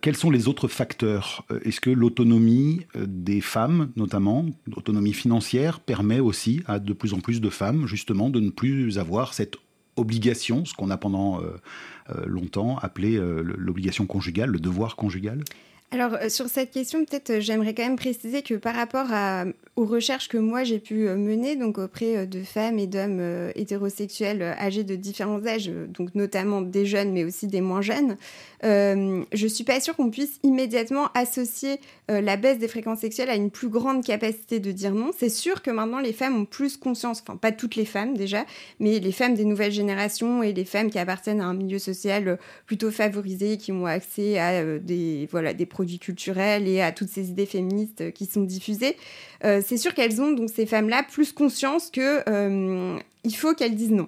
quels 0.01 0.17
sont 0.17 0.31
les 0.31 0.47
autres 0.47 0.67
facteurs? 0.67 1.45
Est-ce 1.63 1.79
que 1.79 1.89
l'autonomie 1.89 2.85
des 2.95 3.41
femmes, 3.41 3.91
notamment, 3.95 4.45
l'autonomie 4.65 5.13
financière, 5.13 5.79
permet 5.79 6.19
aussi 6.19 6.61
à 6.67 6.79
de 6.79 6.93
plus 6.93 7.13
en 7.13 7.19
plus 7.19 7.39
de 7.39 7.49
femmes, 7.49 7.87
justement, 7.87 8.29
de 8.29 8.39
ne 8.39 8.49
plus 8.49 8.99
avoir 8.99 9.33
cette 9.33 9.55
obligation, 9.95 10.65
ce 10.65 10.73
qu'on 10.73 10.91
a 10.91 10.97
pendant 10.97 11.41
longtemps 12.25 12.77
appelé 12.77 13.17
euh, 13.17 13.41
l'obligation 13.57 14.05
conjugale, 14.05 14.49
le 14.49 14.59
devoir 14.59 14.95
conjugal? 14.95 15.43
Alors 15.91 16.15
euh, 16.15 16.29
sur 16.29 16.47
cette 16.47 16.71
question, 16.71 17.05
peut-être 17.05 17.39
j'aimerais 17.39 17.73
quand 17.73 17.83
même 17.83 17.95
préciser 17.95 18.41
que 18.41 18.55
par 18.55 18.75
rapport 18.75 19.07
aux 19.75 19.85
recherches 19.85 20.27
que 20.27 20.37
moi 20.37 20.63
j'ai 20.63 20.79
pu 20.79 21.07
mener, 21.09 21.57
auprès 21.63 22.27
de 22.27 22.43
femmes 22.43 22.79
et 22.79 22.87
d'hommes 22.87 23.51
hétérosexuels 23.55 24.41
âgés 24.41 24.83
de 24.83 24.95
différents 24.95 25.45
âges, 25.45 25.71
notamment 26.13 26.61
des 26.61 26.85
jeunes 26.85 27.13
mais 27.13 27.23
aussi 27.23 27.47
des 27.47 27.61
moins 27.61 27.81
jeunes, 27.81 28.17
euh, 28.63 29.23
je 29.33 29.47
suis 29.47 29.63
pas 29.63 29.79
sûre 29.79 29.95
qu'on 29.95 30.09
puisse 30.09 30.39
immédiatement 30.43 31.09
associer 31.13 31.79
la 32.09 32.37
baisse 32.37 32.57
des 32.57 32.69
fréquences 32.69 32.99
sexuelles 32.99 33.29
à 33.29 33.35
une 33.35 33.51
plus 33.51 33.67
grande 33.67 34.01
capacité 34.01 34.61
de 34.61 34.71
dire 34.71 34.93
non. 34.93 35.11
C'est 35.17 35.29
sûr 35.29 35.61
que 35.61 35.69
maintenant 35.69 35.99
les 35.99 36.13
femmes 36.13 36.37
ont 36.37 36.45
plus 36.45 36.77
conscience, 36.77 37.21
enfin 37.21 37.35
pas 37.35 37.51
toutes 37.51 37.75
les 37.75 37.83
femmes 37.83 38.15
déjà, 38.15 38.45
mais 38.79 38.99
les 38.99 39.11
femmes 39.11 39.35
des 39.35 39.43
nouvelles 39.43 39.73
générations 39.73 40.41
et 40.41 40.53
les 40.53 40.63
femmes 40.63 40.89
qui 40.89 40.99
appartiennent 40.99 41.41
à 41.41 41.45
un 41.45 41.53
milieu 41.53 41.79
social 41.79 42.39
plutôt 42.65 42.91
favorisé, 42.91 43.57
qui 43.57 43.73
ont 43.73 43.85
accès 43.85 44.39
à 44.39 44.79
des 44.79 45.27
voilà 45.31 45.53
des 45.53 45.65
produits 45.65 45.99
culturels 45.99 46.65
et 46.67 46.81
à 46.81 46.93
toutes 46.93 47.09
ces 47.09 47.29
idées 47.29 47.45
féministes 47.45 48.13
qui 48.13 48.25
sont 48.25 48.43
diffusées, 48.43 48.95
euh, 49.43 49.61
c'est 49.65 49.77
sûr 49.77 49.93
qu'elles 49.93 50.21
ont, 50.21 50.31
donc 50.31 50.49
ces 50.49 50.65
femmes-là, 50.65 51.03
plus 51.03 51.31
conscience 51.31 51.89
que 51.91 52.23
euh, 52.29 52.97
il 53.23 53.35
faut 53.35 53.53
qu'elles 53.53 53.75
disent 53.75 53.91
non. 53.91 54.07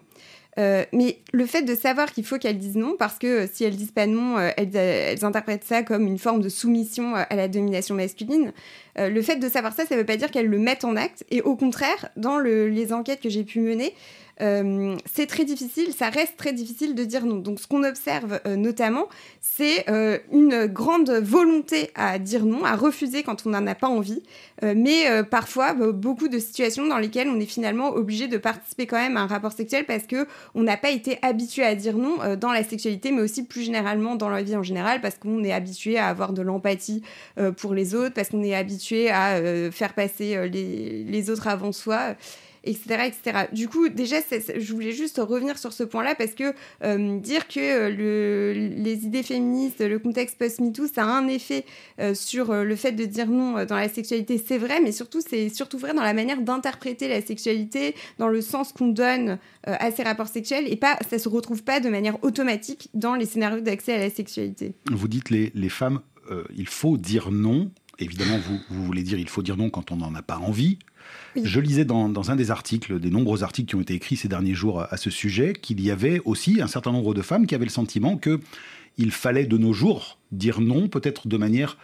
Euh, 0.59 0.83
mais 0.91 1.19
le 1.31 1.45
fait 1.45 1.61
de 1.61 1.73
savoir 1.73 2.11
qu'il 2.11 2.25
faut 2.25 2.37
qu'elles 2.37 2.57
disent 2.57 2.75
non, 2.75 2.95
parce 2.97 3.17
que 3.17 3.47
si 3.51 3.63
elles 3.63 3.75
disent 3.75 3.91
pas 3.91 4.07
non, 4.07 4.37
elles, 4.57 4.75
elles, 4.75 5.25
interprètent 5.25 5.63
ça 5.63 5.83
comme 5.83 6.05
une 6.05 6.19
forme 6.19 6.41
de 6.41 6.49
soumission 6.49 7.15
à 7.15 7.35
la 7.35 7.47
domination 7.47 7.95
masculine. 7.95 8.51
le 8.97 9.21
fait 9.21 9.37
de 9.37 9.47
savoir 9.47 9.73
ça, 9.73 9.85
ça 9.85 9.95
ne 9.95 10.01
veut 10.01 10.05
pas 10.05 10.17
dire 10.17 10.31
qu'elles 10.31 10.47
le 10.47 10.59
mettent 10.59 10.83
en 10.83 10.95
acte. 10.95 11.23
Et 11.31 11.41
au 11.41 11.55
contraire, 11.55 12.09
dans 12.17 12.37
le, 12.37 12.67
les 12.67 12.91
enquêtes 12.91 13.21
que 13.21 13.29
j'ai 13.29 13.43
pu 13.43 13.59
mener, 13.59 13.93
euh, 14.41 14.95
c'est 15.05 15.25
très 15.25 15.43
difficile, 15.43 15.93
ça 15.93 16.09
reste 16.09 16.37
très 16.37 16.53
difficile 16.53 16.95
de 16.95 17.03
dire 17.03 17.25
non. 17.25 17.37
Donc 17.37 17.59
ce 17.59 17.67
qu'on 17.67 17.83
observe 17.83 18.39
euh, 18.45 18.55
notamment, 18.55 19.07
c'est 19.41 19.85
une 20.31 20.65
grande 20.67 21.09
volonté 21.09 21.91
à 21.95 22.19
dire 22.19 22.45
non, 22.45 22.63
à 22.63 22.75
refuser 22.75 23.23
quand 23.23 23.45
on 23.45 23.49
n'en 23.49 23.65
a 23.67 23.75
pas 23.75 23.87
envie, 23.87 24.21
mais 24.61 25.23
parfois 25.29 25.73
beaucoup 25.73 26.27
de 26.27 26.39
situations 26.39 26.87
dans 26.87 26.97
lesquelles 26.97 27.27
on 27.27 27.39
est 27.39 27.45
finalement 27.45 27.89
obligé 27.89 28.27
de 28.27 28.37
participer 28.37 28.85
quand 28.85 28.97
même 28.97 29.17
à 29.17 29.21
un 29.21 29.27
rapport 29.27 29.51
sexuel 29.51 29.85
parce 29.85 30.03
que 30.03 30.27
on 30.55 30.63
n'a 30.63 30.77
pas 30.77 30.91
été 30.91 31.17
habitué 31.21 31.63
à 31.63 31.75
dire 31.75 31.97
non 31.97 32.17
dans 32.35 32.51
la 32.51 32.63
sexualité, 32.63 33.11
mais 33.11 33.21
aussi 33.21 33.43
plus 33.43 33.63
généralement 33.63 34.15
dans 34.15 34.29
la 34.29 34.43
vie 34.43 34.55
en 34.55 34.63
général, 34.63 35.01
parce 35.01 35.15
qu'on 35.15 35.43
est 35.43 35.53
habitué 35.53 35.97
à 35.97 36.07
avoir 36.07 36.33
de 36.33 36.41
l'empathie 36.41 37.01
pour 37.57 37.73
les 37.73 37.95
autres, 37.95 38.13
parce 38.13 38.29
qu'on 38.29 38.43
est 38.43 38.55
habitué 38.55 39.09
à 39.09 39.41
faire 39.71 39.93
passer 39.93 40.49
les 40.49 41.29
autres 41.29 41.47
avant 41.47 41.71
soi 41.71 42.15
etc.. 42.63 43.47
Du 43.51 43.67
coup, 43.67 43.89
déjà, 43.89 44.17
je 44.31 44.73
voulais 44.73 44.91
juste 44.91 45.17
revenir 45.17 45.57
sur 45.57 45.73
ce 45.73 45.83
point-là 45.83 46.15
parce 46.15 46.31
que 46.31 46.53
euh, 46.83 47.19
dire 47.19 47.47
que 47.47 47.59
euh, 47.59 47.89
le, 47.89 48.53
les 48.75 49.05
idées 49.05 49.23
féministes, 49.23 49.81
le 49.81 49.99
contexte 49.99 50.37
post-MeToo, 50.37 50.87
ça 50.87 51.03
a 51.03 51.07
un 51.07 51.27
effet 51.27 51.65
euh, 51.99 52.13
sur 52.13 52.53
le 52.53 52.75
fait 52.75 52.91
de 52.91 53.05
dire 53.05 53.27
non 53.27 53.65
dans 53.65 53.75
la 53.75 53.89
sexualité, 53.89 54.41
c'est 54.43 54.57
vrai, 54.57 54.81
mais 54.81 54.91
surtout, 54.91 55.21
c'est 55.27 55.49
surtout 55.49 55.77
vrai 55.77 55.93
dans 55.93 56.03
la 56.03 56.13
manière 56.13 56.41
d'interpréter 56.41 57.07
la 57.07 57.21
sexualité, 57.21 57.95
dans 58.17 58.27
le 58.27 58.41
sens 58.41 58.73
qu'on 58.73 58.87
donne 58.87 59.37
à 59.63 59.91
ces 59.91 60.03
rapports 60.03 60.27
sexuels, 60.27 60.65
et 60.71 60.75
pas, 60.75 60.97
ça 61.09 61.19
se 61.19 61.29
retrouve 61.29 61.63
pas 61.63 61.79
de 61.79 61.89
manière 61.89 62.23
automatique 62.23 62.89
dans 62.93 63.15
les 63.15 63.25
scénarios 63.25 63.61
d'accès 63.61 63.93
à 63.93 63.99
la 63.99 64.09
sexualité. 64.09 64.73
Vous 64.91 65.07
dites 65.07 65.29
les, 65.29 65.51
les 65.53 65.69
femmes, 65.69 66.01
il 66.55 66.67
faut 66.67 66.97
dire 66.97 67.31
non. 67.31 67.71
Évidemment, 67.99 68.37
vous, 68.37 68.59
vous 68.69 68.85
voulez 68.85 69.03
dire 69.03 69.19
il 69.19 69.27
faut 69.27 69.41
dire 69.41 69.57
non 69.57 69.69
quand 69.69 69.91
on 69.91 69.97
n'en 69.97 70.15
a 70.15 70.21
pas 70.21 70.37
envie, 70.37 70.79
je 71.35 71.59
lisais 71.59 71.85
dans, 71.85 72.31
un 72.31 72.35
des 72.35 72.51
articles, 72.51 72.99
des 72.99 73.09
nombreux 73.09 73.43
articles 73.43 73.69
qui 73.69 73.75
ont 73.75 73.81
été 73.81 73.93
écrits 73.93 74.15
ces 74.15 74.27
derniers 74.27 74.53
jours 74.53 74.81
à, 74.81 74.97
ce 74.97 75.09
sujet, 75.09 75.53
qu'il 75.53 75.81
y 75.81 75.91
avait 75.91 76.21
aussi 76.25 76.61
un 76.61 76.67
certain 76.67 76.91
nombre 76.91 77.13
de 77.13 77.21
femmes 77.21 77.47
qui 77.47 77.55
avaient 77.55 77.65
le 77.65 77.71
sentiment 77.71 78.17
que 78.17 78.39
il 78.97 79.11
fallait 79.11 79.45
de 79.45 79.57
nos 79.57 79.73
jours 79.73 80.17
dire 80.31 80.59
non, 80.59 80.89
peut-être 80.89 81.27
de 81.27 81.37
manière 81.37 81.77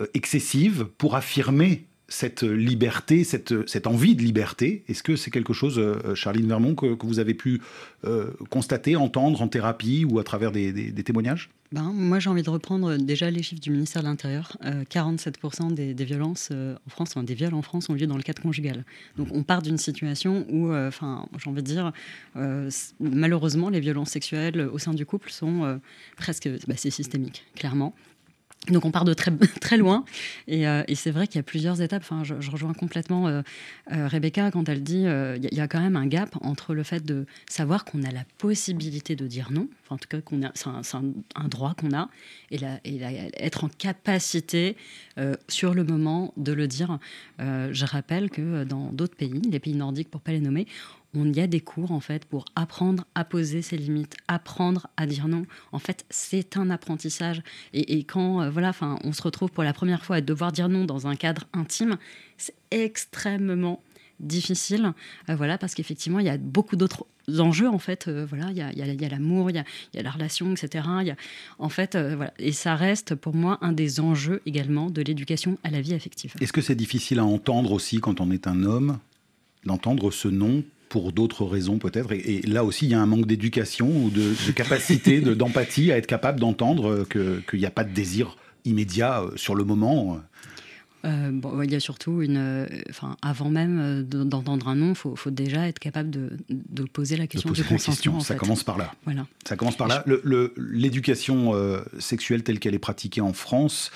euh, 0.00 0.06
excessive, 0.14 0.86
pour 0.96 1.16
affirmer 1.16 1.84
cette 2.12 2.42
liberté, 2.42 3.24
cette, 3.24 3.66
cette 3.66 3.86
envie 3.86 4.14
de 4.14 4.22
liberté. 4.22 4.84
Est-ce 4.86 5.02
que 5.02 5.16
c'est 5.16 5.30
quelque 5.30 5.54
chose, 5.54 5.78
euh, 5.78 6.14
Charline 6.14 6.46
Vermont, 6.46 6.74
que, 6.74 6.86
vous 7.04 7.18
avez 7.18 7.32
pu 7.32 7.62
euh, 8.04 8.30
constater, 8.50 8.96
entendre 8.96 9.40
en 9.40 9.48
thérapie 9.48 10.04
ou 10.04 10.18
à 10.18 10.24
travers 10.24 10.52
des, 10.52 10.92
témoignages? 11.04 11.48
Ben, 11.72 11.84
Moi, 11.84 12.18
j'ai 12.18 12.28
envie 12.28 12.42
de 12.42 12.50
reprendre 12.50 12.96
déjà 12.98 13.30
les 13.30 13.42
chiffres 13.42 13.62
du 13.62 13.70
ministère 13.70 14.02
de 14.02 14.08
l'Intérieur. 14.08 14.58
47% 14.62 15.72
des, 15.72 15.94
des, 15.94 16.04
violences 16.04 16.50
en 16.52 16.90
France, 16.90 17.14
des 17.16 17.34
viols 17.34 17.54
en 17.54 17.62
France 17.62 17.88
ont 17.88 17.94
lieu 17.94 18.06
dans 18.06 18.18
le 18.18 18.22
cadre 18.22 18.42
conjugal. 18.42 18.84
Donc 19.16 19.28
on 19.32 19.42
part 19.42 19.62
d'une 19.62 19.78
situation 19.78 20.44
où, 20.50 20.70
enfin, 20.74 21.26
j'ai 21.42 21.48
envie 21.48 21.62
de 21.62 21.66
dire, 21.66 21.92
malheureusement, 23.00 23.70
les 23.70 23.80
violences 23.80 24.10
sexuelles 24.10 24.60
au 24.60 24.78
sein 24.78 24.92
du 24.92 25.06
couple 25.06 25.30
sont 25.30 25.80
presque, 26.18 26.48
bah, 26.68 26.74
c'est 26.76 26.90
systémique, 26.90 27.46
clairement. 27.54 27.94
Donc 28.68 28.84
on 28.84 28.92
part 28.92 29.04
de 29.04 29.12
très, 29.12 29.32
très 29.60 29.76
loin 29.76 30.04
euh, 30.48 30.84
et, 30.86 30.94
c'est 30.94 31.10
vrai 31.10 31.26
qu'il 31.26 31.36
y 31.36 31.40
a 31.40 31.42
plusieurs 31.42 31.80
étapes. 31.80 32.02
Enfin, 32.02 32.22
je, 32.22 32.50
rejoins 32.50 32.74
complètement 32.74 33.26
euh, 33.26 33.42
euh, 33.90 34.06
Rebecca 34.06 34.52
quand 34.52 34.68
elle 34.68 34.84
dit 34.84 35.04
il 35.04 35.48
y, 35.54 35.60
a 35.60 35.66
quand 35.66 35.80
même 35.80 35.96
un 35.96 36.06
gap 36.06 36.36
entre 36.42 36.74
le 36.74 36.84
fait 36.84 37.04
de 37.04 37.26
savoir 37.48 37.84
qu'on 37.84 38.04
a 38.04 38.12
la 38.12 38.24
possibilité 38.38 39.16
de 39.16 39.26
dire 39.26 39.50
non, 39.50 39.68
enfin, 39.82 39.96
en 39.96 39.98
tout 39.98 40.08
cas 40.08 40.20
qu'on 40.20 40.42
a, 40.44 40.52
c'est 40.54 40.96
un, 40.96 41.48
droit 41.48 41.74
qu'on 41.74 41.92
a, 41.92 42.08
et, 42.50 42.60
et 42.84 43.00
être 43.34 43.64
en 43.64 43.68
capacité 43.68 44.76
sur 45.48 45.74
le 45.74 45.82
moment 45.82 46.32
de 46.36 46.52
le 46.52 46.68
dire. 46.68 46.98
je 47.38 47.84
rappelle 47.84 48.30
que 48.30 48.64
dans 48.64 48.92
d'autres 48.92 49.16
pays, 49.16 49.42
les 49.50 49.58
pays 49.58 49.74
nordiques 49.74 50.10
pour 50.10 50.20
pas 50.20 50.32
les 50.32 50.40
nommer, 50.40 50.66
on 51.14 51.30
y 51.32 51.40
a 51.40 51.46
des 51.46 51.60
cours 51.60 51.92
en 51.92 52.00
fait 52.00 52.24
pour 52.24 52.44
apprendre 52.56 53.04
à 53.14 53.24
poser 53.24 53.62
ses 53.62 53.76
limites, 53.76 54.16
apprendre 54.28 54.88
à 54.96 55.06
dire 55.06 55.28
non. 55.28 55.44
En 55.72 55.78
fait, 55.78 56.04
c'est 56.10 56.56
un 56.56 56.70
apprentissage. 56.70 57.42
Et, 57.72 58.04
quand 58.04 58.42
euh, 58.42 58.50
voilà, 58.50 58.70
enfin, 58.70 58.98
on 59.04 59.12
se 59.12 59.22
retrouve 59.22 59.50
pour 59.50 59.64
la 59.64 59.72
première 59.72 60.04
fois 60.04 60.16
à 60.16 60.20
devoir 60.20 60.52
dire 60.52 60.68
non 60.68 60.84
dans 60.84 61.06
un 61.06 61.16
cadre 61.16 61.44
intime, 61.52 61.98
c'est 62.38 62.54
extrêmement 62.70 63.82
difficile, 64.20 64.92
euh, 65.28 65.34
voilà, 65.34 65.58
parce 65.58 65.74
qu'effectivement, 65.74 66.20
il 66.20 66.26
y 66.26 66.30
a 66.30 66.38
beaucoup 66.38 66.76
d'autres 66.76 67.06
enjeux 67.38 67.68
en 67.68 67.78
fait. 67.78 68.08
Euh, 68.08 68.24
voilà, 68.26 68.50
il 68.50 68.56
y 68.56 68.60
a, 68.62 69.08
l'amour, 69.08 69.50
il 69.50 69.56
y 69.56 69.98
a, 69.98 70.02
la 70.02 70.10
relation, 70.10 70.52
etc. 70.52 70.86
En 71.58 71.68
fait, 71.68 71.96
voilà, 71.96 72.32
et 72.38 72.52
ça 72.52 72.74
reste 72.74 73.14
pour 73.16 73.34
moi 73.34 73.58
un 73.60 73.72
des 73.72 74.00
enjeux 74.00 74.40
également 74.46 74.90
de 74.90 75.02
l'éducation 75.02 75.58
à 75.62 75.70
la 75.70 75.80
vie 75.80 75.92
affective. 75.92 76.34
Est-ce 76.40 76.52
que 76.52 76.62
c'est 76.62 76.74
difficile 76.74 77.18
à 77.18 77.24
entendre 77.24 77.72
aussi 77.72 78.00
quand 78.00 78.20
on 78.20 78.30
est 78.30 78.46
un 78.46 78.62
homme 78.62 78.98
d'entendre 79.64 80.10
ce 80.10 80.28
non 80.28 80.64
pour 80.92 81.10
d'autres 81.10 81.46
raisons 81.46 81.78
peut-être. 81.78 82.12
Et, 82.12 82.42
là 82.42 82.64
aussi, 82.64 82.84
il 82.84 82.90
y 82.90 82.94
a 82.94 83.00
un 83.00 83.06
manque 83.06 83.24
d'éducation 83.24 83.88
ou 83.88 84.10
de, 84.10 84.34
capacité, 84.52 85.22
d'empathie 85.22 85.90
à 85.90 85.96
être 85.96 86.06
capable 86.06 86.38
d'entendre 86.38 87.06
qu'il 87.08 87.58
n'y 87.58 87.64
a 87.64 87.70
pas 87.70 87.82
de 87.82 87.94
désir 87.94 88.36
immédiat 88.66 89.22
euh, 89.22 89.30
sur 89.36 89.54
le 89.54 89.64
moment. 89.64 90.20
Euh, 91.06 91.30
bon, 91.32 91.62
il 91.62 91.72
y 91.72 91.74
a 91.74 91.80
surtout 91.80 92.20
une. 92.20 92.36
Euh, 92.36 92.66
enfin, 92.90 93.16
avant 93.22 93.48
même 93.48 94.02
d'entendre 94.02 94.68
un 94.68 94.74
nom, 94.74 94.90
il 94.90 95.16
faut, 95.16 95.30
déjà 95.30 95.66
être 95.66 95.78
capable 95.78 96.10
de, 96.10 96.36
poser 96.92 97.16
la 97.16 97.26
question 97.26 97.52
du 97.52 97.64
consentement. 97.64 98.20
ça 98.20 98.34
commence 98.34 98.62
par 98.62 98.76
là. 98.76 98.92
Voilà. 99.04 99.26
Ça 99.48 99.56
commence 99.56 99.78
par 99.78 99.88
là. 99.88 100.04
L'éducation 100.58 101.54
sexuelle 101.98 102.42
telle 102.42 102.58
qu'elle 102.58 102.74
est 102.74 102.78
pratiquée 102.78 103.22
en 103.22 103.32
France 103.32 103.90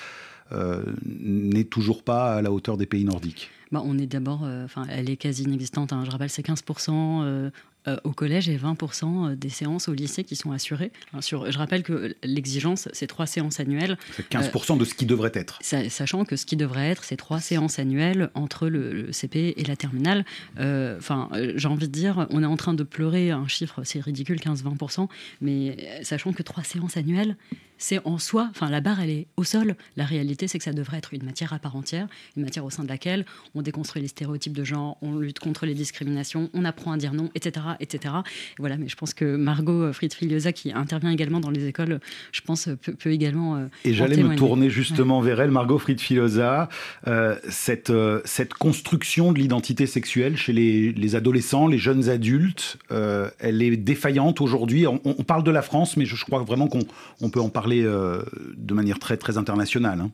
n'est 1.05 1.65
toujours 1.65 2.01
pas 2.01 2.37
à 2.37 2.41
la 2.41 2.51
hauteur 2.51 2.75
des 2.75 2.87
pays 2.87 3.05
nordiques. 3.05 3.51
Bah, 3.71 3.81
on 3.83 3.97
est 3.97 4.07
d'abord, 4.07 4.41
euh, 4.43 4.67
elle 4.89 5.09
est 5.09 5.17
quasi 5.17 5.43
inexistante. 5.43 5.93
Hein. 5.93 6.03
Je 6.05 6.11
rappelle, 6.11 6.29
c'est 6.29 6.45
15% 6.45 6.89
euh, 6.91 7.49
euh, 7.87 7.97
au 8.03 8.11
collège 8.11 8.49
et 8.49 8.57
20% 8.57 9.35
des 9.35 9.49
séances 9.49 9.87
au 9.89 9.93
lycée 9.93 10.23
qui 10.23 10.35
sont 10.35 10.51
assurées. 10.51 10.91
je 11.13 11.57
rappelle 11.57 11.83
que 11.83 12.15
l'exigence, 12.23 12.87
c'est 12.93 13.07
trois 13.07 13.25
séances 13.25 13.59
annuelles. 13.59 13.97
C'est 14.15 14.29
15% 14.29 14.77
de 14.77 14.85
ce 14.85 14.93
qui 14.93 15.05
devrait 15.05 15.31
être. 15.33 15.59
Sachant 15.61 16.25
que 16.25 16.35
ce 16.35 16.45
qui 16.45 16.55
devrait 16.55 16.89
être, 16.89 17.03
c'est 17.03 17.17
trois 17.17 17.39
séances 17.39 17.79
annuelles 17.79 18.29
entre 18.35 18.67
le, 18.67 19.11
CP 19.11 19.53
et 19.57 19.63
la 19.63 19.75
terminale. 19.75 20.25
Enfin, 20.57 21.29
j'ai 21.55 21.67
envie 21.67 21.87
de 21.87 21.93
dire, 21.93 22.27
on 22.29 22.43
est 22.43 22.47
en 22.47 22.57
train 22.57 22.73
de 22.73 22.83
pleurer 22.83 23.31
un 23.31 23.47
chiffre, 23.47 23.83
c'est 23.83 24.01
ridicule, 24.01 24.37
15-20%, 24.39 25.07
mais 25.41 26.03
sachant 26.03 26.33
que 26.33 26.43
trois 26.43 26.63
séances 26.63 26.97
annuelles, 26.97 27.37
c'est 27.77 27.99
en 28.05 28.17
soi, 28.17 28.47
enfin 28.51 28.69
la 28.69 28.81
barre 28.81 29.01
elle 29.01 29.09
est 29.09 29.27
au 29.37 29.43
sol. 29.43 29.75
La 29.95 30.05
réalité 30.05 30.47
c'est 30.47 30.57
que 30.57 30.63
ça 30.63 30.73
devrait 30.73 30.97
être 30.97 31.13
une 31.13 31.23
matière 31.23 31.53
à 31.53 31.59
part 31.59 31.75
entière, 31.75 32.07
une 32.35 32.43
matière 32.43 32.65
au 32.65 32.69
sein 32.69 32.83
de 32.83 32.89
laquelle 32.89 33.25
on 33.55 33.61
déconstruit 33.61 34.01
les 34.01 34.07
stéréotypes 34.07 34.53
de 34.53 34.63
genre, 34.63 34.97
on 35.01 35.17
lutte 35.17 35.39
contre 35.39 35.65
les 35.65 35.73
discriminations, 35.73 36.49
on 36.53 36.65
apprend 36.65 36.91
à 36.91 36.97
dire 36.97 37.13
non, 37.13 37.29
etc., 37.35 37.65
etc. 37.79 38.15
voilà, 38.59 38.77
mais 38.77 38.87
je 38.87 38.95
pense 38.95 39.13
que 39.13 39.35
Margot 39.35 39.91
Fried-Filiosa 39.93 40.51
qui 40.51 40.71
intervient 40.71 41.11
également 41.11 41.39
dans 41.39 41.49
les 41.49 41.67
écoles, 41.67 41.99
je 42.31 42.41
pense 42.41 42.69
peut, 42.81 43.11
également. 43.11 43.55
Euh, 43.55 43.65
Et 43.85 43.93
j'allais 43.93 44.21
me 44.21 44.35
tourner 44.35 44.69
justement 44.69 45.21
vers 45.21 45.39
elle, 45.41 45.51
Margot 45.51 45.77
Fried-Filiosa, 45.77 46.69
euh, 47.07 47.35
cette 47.49 47.89
euh, 47.89 48.21
cette 48.25 48.53
construction 48.53 49.31
de 49.31 49.39
l'identité 49.39 49.85
sexuelle 49.85 50.37
chez 50.37 50.53
les, 50.53 51.15
adolescents, 51.15 51.67
les 51.67 51.77
jeunes 51.77 52.09
adultes, 52.09 52.77
elle 52.89 53.61
est 53.61 53.77
défaillante 53.77 54.41
aujourd'hui. 54.41 54.85
On, 54.87 54.99
parle 55.23 55.43
de 55.43 55.51
la 55.51 55.61
France, 55.61 55.97
mais 55.97 56.05
je, 56.05 56.15
je 56.15 56.25
crois 56.25 56.43
vraiment 56.43 56.67
qu'on 56.67 57.29
peut 57.29 57.39
en 57.39 57.49
parler 57.49 57.66
euh, 57.71 58.23
de 58.55 58.73
manière 58.73 58.99
très, 58.99 59.17
très 59.17 59.37
internationale. 59.37 60.01
Hein. 60.01 60.11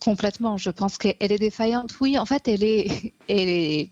Complètement. 0.00 0.56
Je 0.56 0.70
pense 0.70 0.98
qu'elle 0.98 1.16
est 1.20 1.38
défaillante. 1.38 1.94
Oui, 2.00 2.18
en 2.18 2.26
fait, 2.26 2.48
elle 2.48 2.64
est, 2.64 3.14
elle 3.28 3.48
est 3.48 3.90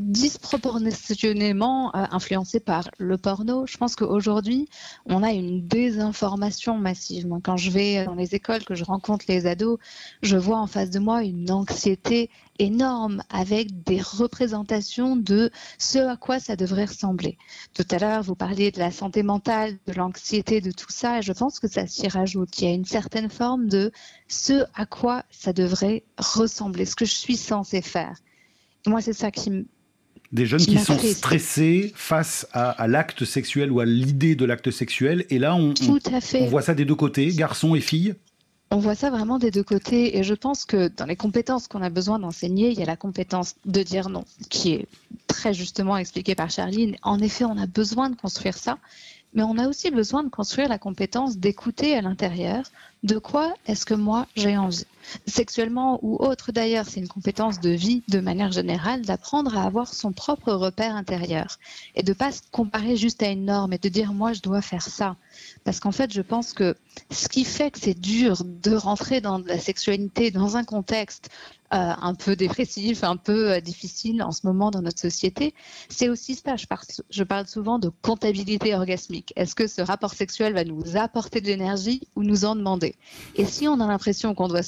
disproportionnellement 0.00 1.94
euh, 1.94 2.04
influencée 2.10 2.60
par 2.60 2.90
le 2.98 3.18
porno. 3.18 3.66
Je 3.66 3.76
pense 3.76 3.96
qu'aujourd'hui, 3.96 4.68
on 5.04 5.22
a 5.22 5.32
une 5.32 5.66
désinformation 5.66 6.78
massive. 6.78 7.28
quand 7.42 7.58
je 7.58 7.70
vais 7.70 8.04
dans 8.06 8.14
les 8.14 8.34
écoles, 8.34 8.64
que 8.64 8.74
je 8.74 8.84
rencontre 8.84 9.26
les 9.28 9.46
ados, 9.46 9.78
je 10.22 10.36
vois 10.36 10.58
en 10.58 10.66
face 10.66 10.90
de 10.90 10.98
moi 10.98 11.22
une 11.22 11.50
anxiété 11.50 12.30
énorme 12.58 13.22
avec 13.30 13.82
des 13.84 14.00
représentations 14.00 15.16
de 15.16 15.50
ce 15.78 15.98
à 15.98 16.16
quoi 16.16 16.40
ça 16.40 16.56
devrait 16.56 16.86
ressembler. 16.86 17.36
Tout 17.74 17.86
à 17.90 17.98
l'heure, 17.98 18.22
vous 18.22 18.34
parliez 18.34 18.70
de 18.70 18.78
la 18.78 18.90
santé 18.90 19.22
mentale, 19.22 19.78
de 19.86 19.92
l'anxiété, 19.92 20.60
de 20.60 20.70
tout 20.70 20.90
ça, 20.90 21.18
et 21.18 21.22
je 21.22 21.32
pense 21.32 21.60
que 21.60 21.68
ça 21.68 21.86
s'y 21.86 22.08
rajoute. 22.08 22.58
Il 22.58 22.64
y 22.64 22.70
a 22.70 22.74
une 22.74 22.84
certaine 22.84 23.30
forme 23.30 23.68
de 23.68 23.92
ce 24.28 24.64
à 24.74 24.86
quoi 24.86 25.24
ça 25.30 25.52
devrait 25.52 26.04
ressembler, 26.18 26.86
ce 26.86 26.96
que 26.96 27.04
je 27.04 27.14
suis 27.14 27.36
censé 27.36 27.82
faire. 27.82 28.16
Moi, 28.86 29.00
c'est 29.00 29.12
ça 29.12 29.30
qui 29.30 29.50
me 29.50 29.64
des 30.32 30.46
jeunes 30.46 30.60
qui, 30.60 30.78
sont 30.78 30.98
stressés 30.98 31.92
face 31.96 32.46
à, 32.52 32.86
l'acte 32.86 33.24
sexuel 33.24 33.72
ou 33.72 33.80
à 33.80 33.84
l'idée 33.84 34.36
de 34.36 34.44
l'acte 34.44 34.70
sexuel. 34.70 35.24
Et 35.28 35.40
là, 35.40 35.56
on, 35.56 35.74
on, 35.88 36.46
voit 36.46 36.62
ça 36.62 36.74
des 36.74 36.84
deux 36.84 36.94
côtés, 36.94 37.26
garçons 37.32 37.74
et 37.74 37.80
filles? 37.80 38.14
On 38.70 38.78
voit 38.78 38.94
ça 38.94 39.10
vraiment 39.10 39.38
des 39.38 39.50
deux 39.50 39.64
côtés. 39.64 40.16
Et 40.16 40.22
je 40.22 40.34
pense 40.34 40.64
que 40.64 40.86
dans 40.86 41.06
les 41.06 41.16
compétences 41.16 41.66
qu'on 41.66 41.82
a 41.82 41.90
besoin 41.90 42.20
d'enseigner, 42.20 42.70
il 42.70 42.78
y 42.78 42.82
a 42.82 42.86
la 42.86 42.96
compétence 42.96 43.56
de 43.66 43.82
dire 43.82 44.08
non, 44.08 44.24
qui 44.48 44.74
est 44.74 44.86
très 45.26 45.52
justement 45.52 45.96
expliquée 45.96 46.36
par 46.36 46.50
Charline. 46.50 46.94
En 47.02 47.18
effet, 47.18 47.44
on 47.44 47.58
a 47.58 47.66
besoin 47.66 48.10
de 48.10 48.14
construire 48.14 48.56
ça. 48.56 48.78
mais 49.34 49.42
on 49.42 49.58
a 49.58 49.66
aussi 49.66 49.90
besoin 49.90 50.22
de 50.22 50.28
construire 50.28 50.68
la 50.68 50.78
compétence 50.78 51.38
d'écouter 51.38 51.96
à 51.96 52.02
l'intérieur 52.02 52.62
de 53.02 53.18
quoi 53.18 53.54
est-ce 53.66 53.86
que 53.86 53.94
moi 53.94 54.26
j'ai 54.36 54.56
envie? 54.56 54.84
Sexuellement 55.26 55.98
ou 56.02 56.16
autre 56.16 56.52
d'ailleurs, 56.52 56.86
c'est 56.86 57.00
une 57.00 57.08
compétence 57.08 57.58
de 57.58 57.70
vie 57.70 58.02
de 58.08 58.20
manière 58.20 58.52
générale 58.52 59.02
d'apprendre 59.02 59.56
à 59.56 59.64
avoir 59.64 59.92
son 59.92 60.12
propre 60.12 60.52
repère 60.52 60.94
intérieur 60.94 61.58
et 61.94 62.02
de 62.02 62.12
pas 62.12 62.30
se 62.30 62.42
comparer 62.50 62.96
juste 62.96 63.22
à 63.22 63.28
une 63.28 63.46
norme 63.46 63.72
et 63.72 63.78
de 63.78 63.88
dire 63.88 64.12
moi 64.12 64.34
je 64.34 64.42
dois 64.42 64.60
faire 64.60 64.82
ça. 64.82 65.16
Parce 65.64 65.80
qu'en 65.80 65.92
fait, 65.92 66.12
je 66.12 66.20
pense 66.20 66.52
que 66.52 66.76
ce 67.10 67.28
qui 67.28 67.44
fait 67.44 67.70
que 67.70 67.78
c'est 67.80 67.98
dur 67.98 68.42
de 68.44 68.74
rentrer 68.74 69.20
dans 69.20 69.38
la 69.38 69.58
sexualité 69.58 70.30
dans 70.30 70.56
un 70.56 70.64
contexte 70.64 71.30
euh, 71.72 71.92
un 72.02 72.14
peu 72.14 72.34
dépressif, 72.34 73.04
un 73.04 73.16
peu 73.16 73.52
euh, 73.52 73.60
difficile 73.60 74.22
en 74.22 74.32
ce 74.32 74.44
moment 74.44 74.70
dans 74.70 74.82
notre 74.82 74.98
société, 74.98 75.54
c'est 75.88 76.08
aussi 76.08 76.34
ça. 76.34 76.56
Je 76.56 76.66
parle, 76.66 76.84
je 77.10 77.22
parle 77.22 77.46
souvent 77.46 77.78
de 77.78 77.90
comptabilité 78.02 78.74
orgasmique. 78.74 79.32
Est-ce 79.36 79.54
que 79.54 79.68
ce 79.68 79.80
rapport 79.80 80.14
sexuel 80.14 80.52
va 80.52 80.64
nous 80.64 80.96
apporter 80.96 81.40
de 81.40 81.46
l'énergie 81.46 82.02
ou 82.16 82.24
nous 82.24 82.44
en 82.44 82.56
demander? 82.56 82.89
Et 83.36 83.44
si 83.44 83.68
on 83.68 83.80
a 83.80 83.86
l'impression 83.86 84.34
qu'on 84.34 84.48
doit 84.48 84.62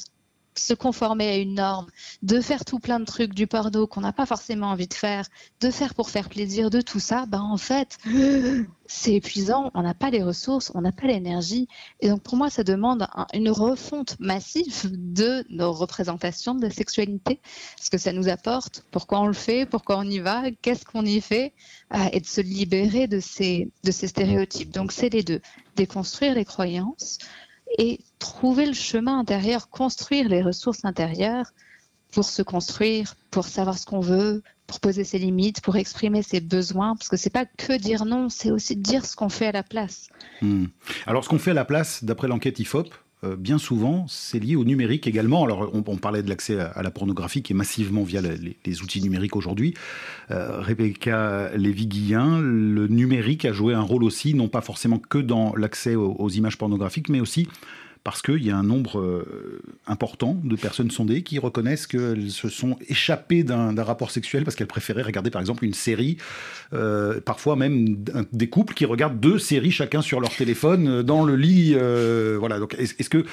se 0.54 0.74
conformer 0.74 1.28
à 1.28 1.36
une 1.36 1.54
norme, 1.54 1.86
de 2.22 2.40
faire 2.40 2.64
tout 2.64 2.78
plein 2.78 3.00
de 3.00 3.04
trucs 3.04 3.34
du 3.34 3.46
porno 3.46 3.86
qu'on 3.86 4.00
n'a 4.00 4.12
pas 4.12 4.26
forcément 4.26 4.68
envie 4.68 4.88
de 4.88 4.94
faire, 4.94 5.26
de 5.60 5.70
faire 5.70 5.94
pour 5.94 6.10
faire 6.10 6.28
plaisir, 6.28 6.70
de 6.70 6.80
tout 6.80 7.00
ça, 7.00 7.26
ben 7.26 7.40
en 7.40 7.56
fait, 7.56 7.98
c'est 8.86 9.14
épuisant, 9.14 9.70
on 9.74 9.82
n'a 9.82 9.94
pas 9.94 10.10
les 10.10 10.22
ressources, 10.22 10.70
on 10.74 10.82
n'a 10.82 10.92
pas 10.92 11.06
l'énergie. 11.06 11.68
Et 12.00 12.08
donc 12.08 12.22
pour 12.22 12.36
moi, 12.36 12.50
ça 12.50 12.64
demande 12.64 13.06
une 13.32 13.50
refonte 13.50 14.16
massive 14.20 14.90
de 14.92 15.44
nos 15.48 15.72
représentations 15.72 16.54
de 16.54 16.62
la 16.62 16.70
sexualité, 16.70 17.40
ce 17.80 17.90
que 17.90 17.98
ça 17.98 18.12
nous 18.12 18.28
apporte, 18.28 18.84
pourquoi 18.90 19.20
on 19.20 19.26
le 19.26 19.32
fait, 19.32 19.66
pourquoi 19.66 19.98
on 19.98 20.04
y 20.04 20.18
va, 20.18 20.42
qu'est-ce 20.60 20.84
qu'on 20.84 21.04
y 21.04 21.20
fait, 21.20 21.54
euh, 21.94 21.98
et 22.12 22.20
de 22.20 22.26
se 22.26 22.40
libérer 22.40 23.06
de 23.06 23.20
ces, 23.20 23.70
de 23.84 23.90
ces 23.90 24.08
stéréotypes. 24.08 24.70
Donc 24.70 24.92
c'est 24.92 25.08
les 25.08 25.22
deux, 25.22 25.40
déconstruire 25.76 26.34
les 26.34 26.44
croyances, 26.44 27.18
et 27.78 28.00
trouver 28.18 28.66
le 28.66 28.74
chemin 28.74 29.18
intérieur, 29.18 29.68
construire 29.68 30.28
les 30.28 30.42
ressources 30.42 30.84
intérieures 30.84 31.52
pour 32.12 32.24
se 32.24 32.42
construire, 32.42 33.14
pour 33.30 33.46
savoir 33.46 33.78
ce 33.78 33.86
qu'on 33.86 34.00
veut, 34.00 34.42
pour 34.66 34.80
poser 34.80 35.04
ses 35.04 35.18
limites, 35.18 35.60
pour 35.60 35.76
exprimer 35.76 36.22
ses 36.22 36.40
besoins, 36.40 36.94
parce 36.96 37.08
que 37.08 37.16
c'est 37.16 37.30
pas 37.30 37.46
que 37.46 37.76
dire 37.76 38.04
non, 38.04 38.28
c'est 38.28 38.50
aussi 38.50 38.76
dire 38.76 39.04
ce 39.04 39.16
qu'on 39.16 39.28
fait 39.28 39.46
à 39.46 39.52
la 39.52 39.62
place. 39.62 40.08
Hmm. 40.40 40.66
Alors 41.06 41.24
ce 41.24 41.28
qu'on 41.28 41.38
fait 41.38 41.50
à 41.50 41.54
la 41.54 41.64
place, 41.64 42.04
d'après 42.04 42.28
l'enquête 42.28 42.58
IFOP, 42.58 42.88
bien 43.38 43.58
souvent, 43.58 44.06
c'est 44.08 44.38
lié 44.38 44.56
au 44.56 44.64
numérique 44.64 45.06
également. 45.06 45.44
Alors, 45.44 45.70
on, 45.74 45.96
parlait 45.96 46.22
de 46.22 46.28
l'accès 46.28 46.58
à, 46.58 46.82
la 46.82 46.90
pornographie 46.90 47.42
qui 47.42 47.52
est 47.52 47.56
massivement 47.56 48.02
via 48.02 48.20
les, 48.20 48.82
outils 48.82 49.00
numériques 49.00 49.36
aujourd'hui. 49.36 49.74
Euh, 50.30 50.60
Rebecca 50.60 51.50
Lévy-Guillain, 51.56 52.40
le 52.40 52.88
numérique 52.88 53.44
a 53.44 53.52
joué 53.52 53.74
un 53.74 53.80
rôle 53.80 54.04
aussi, 54.04 54.34
non 54.34 54.48
pas 54.48 54.60
forcément 54.60 54.98
que 54.98 55.18
dans 55.18 55.54
l'accès 55.54 55.94
aux, 55.94 56.28
images 56.30 56.58
pornographiques, 56.58 57.08
mais 57.08 57.20
aussi 57.20 57.48
parce 58.04 58.20
qu'il 58.20 58.44
y 58.44 58.50
a 58.50 58.56
un 58.56 58.64
nombre 58.64 58.98
euh, 58.98 59.62
important 59.86 60.36
de 60.42 60.56
personnes 60.56 60.90
sondées 60.90 61.22
qui 61.22 61.38
reconnaissent 61.38 61.86
qu'elles 61.86 62.30
se 62.30 62.48
sont 62.48 62.76
échappées 62.88 63.44
d'un 63.44 63.82
rapport 63.82 64.10
sexuel 64.10 64.44
parce 64.44 64.56
qu'elles 64.56 64.66
préféraient 64.66 65.02
regarder 65.02 65.30
par 65.30 65.40
exemple 65.40 65.64
une 65.64 65.74
série, 65.74 66.16
euh, 66.72 67.20
parfois 67.20 67.54
même 67.54 68.02
des 68.32 68.48
couples 68.48 68.74
qui 68.74 68.84
regardent 68.84 69.20
deux 69.20 69.38
séries 69.38 69.70
chacun 69.70 70.02
sur 70.02 70.20
leur 70.20 70.34
téléphone 70.34 70.88
euh, 70.88 71.02
dans 71.02 71.24
le 71.24 71.36
lit. 71.36 71.74
voilà. 72.38 72.58
Donc 72.58 72.74
est-ce 72.78 73.08
que, 73.08 73.24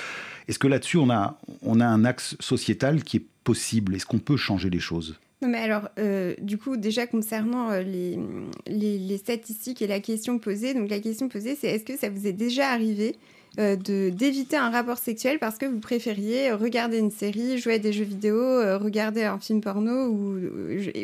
est 0.48 0.58
que 0.58 0.68
là-dessus 0.68 0.98
on 0.98 1.10
a, 1.10 1.40
on 1.64 1.80
a 1.80 1.86
un 1.86 2.06
axe 2.06 2.36
sociétal 2.40 3.04
qui 3.04 3.18
est 3.18 3.26
possible? 3.44 3.96
Est-ce 3.96 4.06
qu'on 4.06 4.20
peut 4.20 4.38
changer 4.38 4.70
les 4.70 4.80
choses? 4.80 5.18
Non, 5.42 5.48
mais 5.48 5.60
alors, 5.60 5.88
du 6.42 6.58
coup, 6.58 6.76
déjà 6.76 7.08
concernant 7.08 7.72
les, 7.72 8.20
les, 8.68 9.18
statistiques 9.18 9.82
et 9.82 9.88
la 9.88 10.02
question 10.02 10.38
posée, 10.38 10.74
donc 10.74 10.90
la 10.90 11.00
question 11.00 11.30
posée, 11.30 11.56
c'est 11.56 11.68
est-ce 11.68 11.86
que 11.86 11.98
ça 11.98 12.10
vous 12.10 12.28
est 12.28 12.34
déjà 12.34 12.72
arrivé 12.72 13.16
euh, 13.60 13.76
d'éviter 13.76 14.56
un 14.56 14.70
rapport 14.70 14.98
sexuel 14.98 15.38
parce 15.38 15.58
que 15.58 15.66
vous 15.66 15.80
préfériez 15.80 16.54
regarder 16.54 16.98
une 16.98 17.12
série, 17.12 17.58
jouer 17.58 17.74
à 17.74 17.80
des 17.80 17.92
jeux 17.92 18.06
vidéo, 18.06 18.38
euh, 18.38 18.78
regarder 18.78 19.24
un 19.24 19.38
film 19.38 19.60
porno 19.60 20.08
ou, 20.08 20.38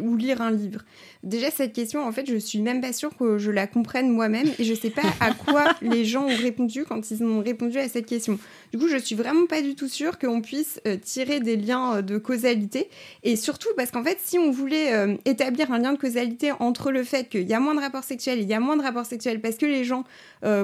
ou, 0.02 0.16
lire 0.16 0.42
un 0.42 0.52
livre. 0.52 0.80
Déjà, 1.24 1.52
cette 1.52 1.74
question, 1.74 2.06
en 2.06 2.14
fait, 2.14 2.26
je 2.26 2.38
suis 2.38 2.62
même 2.62 2.80
pas 2.80 2.94
sûre 2.94 3.16
que 3.18 3.38
je 3.38 3.52
la 3.52 3.68
comprenne 3.68 4.10
moi-même 4.10 4.48
et 4.58 4.64
je 4.64 4.74
sais 4.74 4.90
pas 4.90 5.02
à 5.20 5.34
quoi 5.34 5.66
les 5.82 6.06
gens 6.06 6.24
ont 6.24 6.38
répondu 6.38 6.86
quand 6.86 7.12
ils 7.12 7.24
ont 7.24 7.42
répondu 7.42 7.78
à 7.78 7.90
cette 7.90 8.06
question. 8.06 8.40
Du 8.72 8.80
coup, 8.80 8.88
je 8.88 8.98
suis 8.98 9.16
vraiment 9.16 9.46
pas 9.46 9.62
du 9.62 9.76
tout 9.76 9.88
sûre 9.88 10.18
qu'on 10.20 10.42
puisse 10.42 10.80
euh, 10.88 10.98
tirer 10.98 11.40
des 11.40 11.56
liens 11.56 12.02
de 12.02 12.18
causalité. 12.18 12.90
Et 13.24 13.36
surtout 13.36 13.70
parce 13.76 13.92
qu'en 13.92 14.04
fait, 14.04 14.18
si 14.24 14.38
on 14.40 14.52
voulait 14.52 15.18
établir 15.26 15.72
un 15.72 15.80
lien 15.80 15.94
de 15.94 15.98
causalité 15.98 16.52
entre 16.60 16.92
le 16.92 17.04
fait 17.04 17.30
qu'il 17.30 17.48
y 17.48 17.54
a 17.54 17.60
moins 17.60 17.76
de 17.76 17.82
rapports 17.82 18.04
sexuels, 18.04 18.40
il 18.40 18.48
y 18.48 18.54
a 18.54 18.60
moins 18.60 18.78
de 18.78 18.82
rapports 18.82 19.06
sexuels 19.06 19.42
parce 19.42 19.56
que 19.56 19.66
les 19.66 19.84
gens 19.84 20.04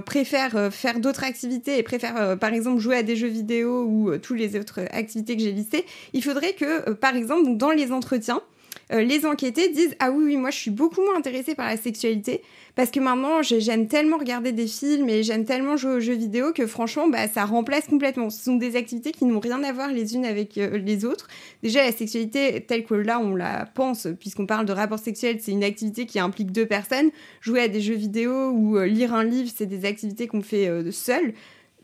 préfèrent 0.05 0.72
faire 0.72 1.00
d'autres 1.00 1.24
activités 1.24 1.77
et 1.77 1.84
préfèrent 1.84 2.18
euh, 2.18 2.35
par 2.35 2.53
exemple 2.53 2.79
jouer 2.79 2.98
à 2.98 3.03
des 3.03 3.16
jeux 3.16 3.27
vidéo 3.27 3.83
ou 3.83 4.11
euh, 4.11 4.18
toutes 4.18 4.37
les 4.37 4.55
autres 4.57 4.81
activités 4.92 5.35
que 5.35 5.44
j'ai 5.44 5.51
listées, 5.51 5.85
il 6.14 6.24
faudrait 6.24 6.53
que 6.53 6.90
euh, 6.90 6.94
par 6.94 7.16
exemple 7.16 7.55
dans 7.55 7.72
les 7.72 7.92
entretiens, 7.92 8.42
les 8.92 9.25
enquêtés 9.25 9.70
disent 9.70 9.96
ah 10.00 10.12
oui 10.12 10.24
oui 10.25 10.38
moi 10.38 10.51
je 10.51 10.58
suis 10.58 10.72
beaucoup 10.72 11.01
moins 11.01 11.18
intéressée 11.18 11.56
par 11.56 11.68
la 11.68 11.77
sexualité 11.77 12.42
parce 12.75 12.92
que 12.92 13.00
maintenant 13.00 13.42
j'aime 13.42 13.88
tellement 13.88 14.18
regarder 14.18 14.51
des 14.51 14.68
films 14.68 15.10
et 15.10 15.24
j'aime 15.24 15.46
tellement 15.46 15.77
jouer 15.77 15.94
aux 15.94 16.00
jeux 16.00 16.16
vidéo 16.16 16.54
que 16.54 16.68
franchement 16.68 17.08
bah, 17.08 17.27
ça 17.27 17.46
remplace 17.46 17.88
complètement. 17.88 18.30
Ce 18.30 18.44
sont 18.44 18.56
des 18.56 18.75
activités 18.75 19.12
qui 19.12 19.25
n'ont 19.25 19.40
rien 19.40 19.64
à 19.64 19.72
voir 19.72 19.90
les 19.90 20.16
unes 20.16 20.25
avec 20.25 20.56
les 20.56 21.06
autres. 21.06 21.27
Déjà 21.64 21.84
la 21.84 21.92
sexualité 21.92 22.62
telle 22.68 22.86
que 22.86 22.94
là 22.94 23.20
on 23.20 23.36
la 23.36 23.66
pense 23.66 24.08
puisqu'on 24.20 24.46
parle 24.46 24.66
de 24.66 24.74
rapport 24.74 25.00
sexuel 25.00 25.38
c'est 25.40 25.51
une 25.51 25.64
activité 25.64 26.06
qui 26.06 26.20
implique 26.20 26.51
deux 26.51 26.66
personnes. 26.66 27.12
Jouer 27.42 27.62
à 27.62 27.68
des 27.68 27.82
jeux 27.82 27.96
vidéo 27.96 28.51
ou 28.51 28.80
lire 28.80 29.14
un 29.14 29.24
livre 29.24 29.50
c'est 29.56 29.66
des 29.66 29.86
activités 29.86 30.27
qu'on 30.27 30.42
fait 30.42 30.70
seul 30.92 31.34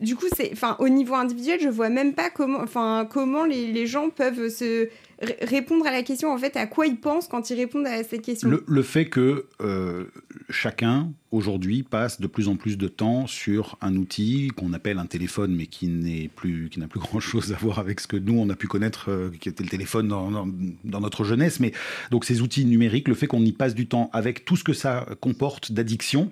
du 0.00 0.14
coup, 0.14 0.26
c'est, 0.36 0.50
enfin, 0.52 0.76
au 0.78 0.88
niveau 0.88 1.14
individuel, 1.14 1.58
je 1.60 1.68
vois 1.68 1.88
même 1.88 2.14
pas 2.14 2.30
comment, 2.30 2.60
enfin, 2.60 3.06
comment 3.10 3.44
les, 3.44 3.86
gens 3.86 4.10
peuvent 4.10 4.48
se 4.48 4.88
répondre 5.20 5.86
à 5.86 5.90
la 5.90 6.02
question. 6.02 6.32
En 6.32 6.38
fait, 6.38 6.56
à 6.56 6.66
quoi 6.66 6.86
ils 6.86 6.98
pensent 6.98 7.28
quand 7.28 7.50
ils 7.50 7.56
répondent 7.56 7.86
à 7.86 8.02
cette 8.04 8.22
question. 8.22 8.48
Le, 8.66 8.82
fait 8.82 9.06
que 9.06 9.46
euh, 9.60 10.04
chacun 10.48 11.12
aujourd'hui 11.32 11.82
passe 11.82 12.20
de 12.20 12.26
plus 12.26 12.48
en 12.48 12.56
plus 12.56 12.78
de 12.78 12.88
temps 12.88 13.26
sur 13.26 13.76
un 13.80 13.96
outil 13.96 14.48
qu'on 14.56 14.72
appelle 14.72 14.98
un 14.98 15.06
téléphone, 15.06 15.54
mais 15.54 15.66
qui 15.66 15.88
n'est 15.88 16.28
plus, 16.28 16.68
qui 16.70 16.80
n'a 16.80 16.88
plus 16.88 17.00
grand 17.00 17.20
chose 17.20 17.52
à 17.52 17.56
voir 17.56 17.78
avec 17.78 18.00
ce 18.00 18.06
que 18.06 18.16
nous 18.16 18.38
on 18.38 18.48
a 18.50 18.56
pu 18.56 18.68
connaître, 18.68 19.10
euh, 19.10 19.30
qui 19.40 19.48
était 19.48 19.64
le 19.64 19.70
téléphone 19.70 20.08
dans, 20.08 20.46
dans, 20.84 21.00
notre 21.00 21.24
jeunesse. 21.24 21.60
Mais 21.60 21.72
donc 22.10 22.24
ces 22.24 22.40
outils 22.40 22.64
numériques, 22.64 23.08
le 23.08 23.14
fait 23.14 23.26
qu'on 23.26 23.44
y 23.44 23.52
passe 23.52 23.74
du 23.74 23.86
temps 23.86 24.10
avec 24.12 24.44
tout 24.44 24.56
ce 24.56 24.64
que 24.64 24.72
ça 24.72 25.06
comporte 25.20 25.72
d'addiction, 25.72 26.30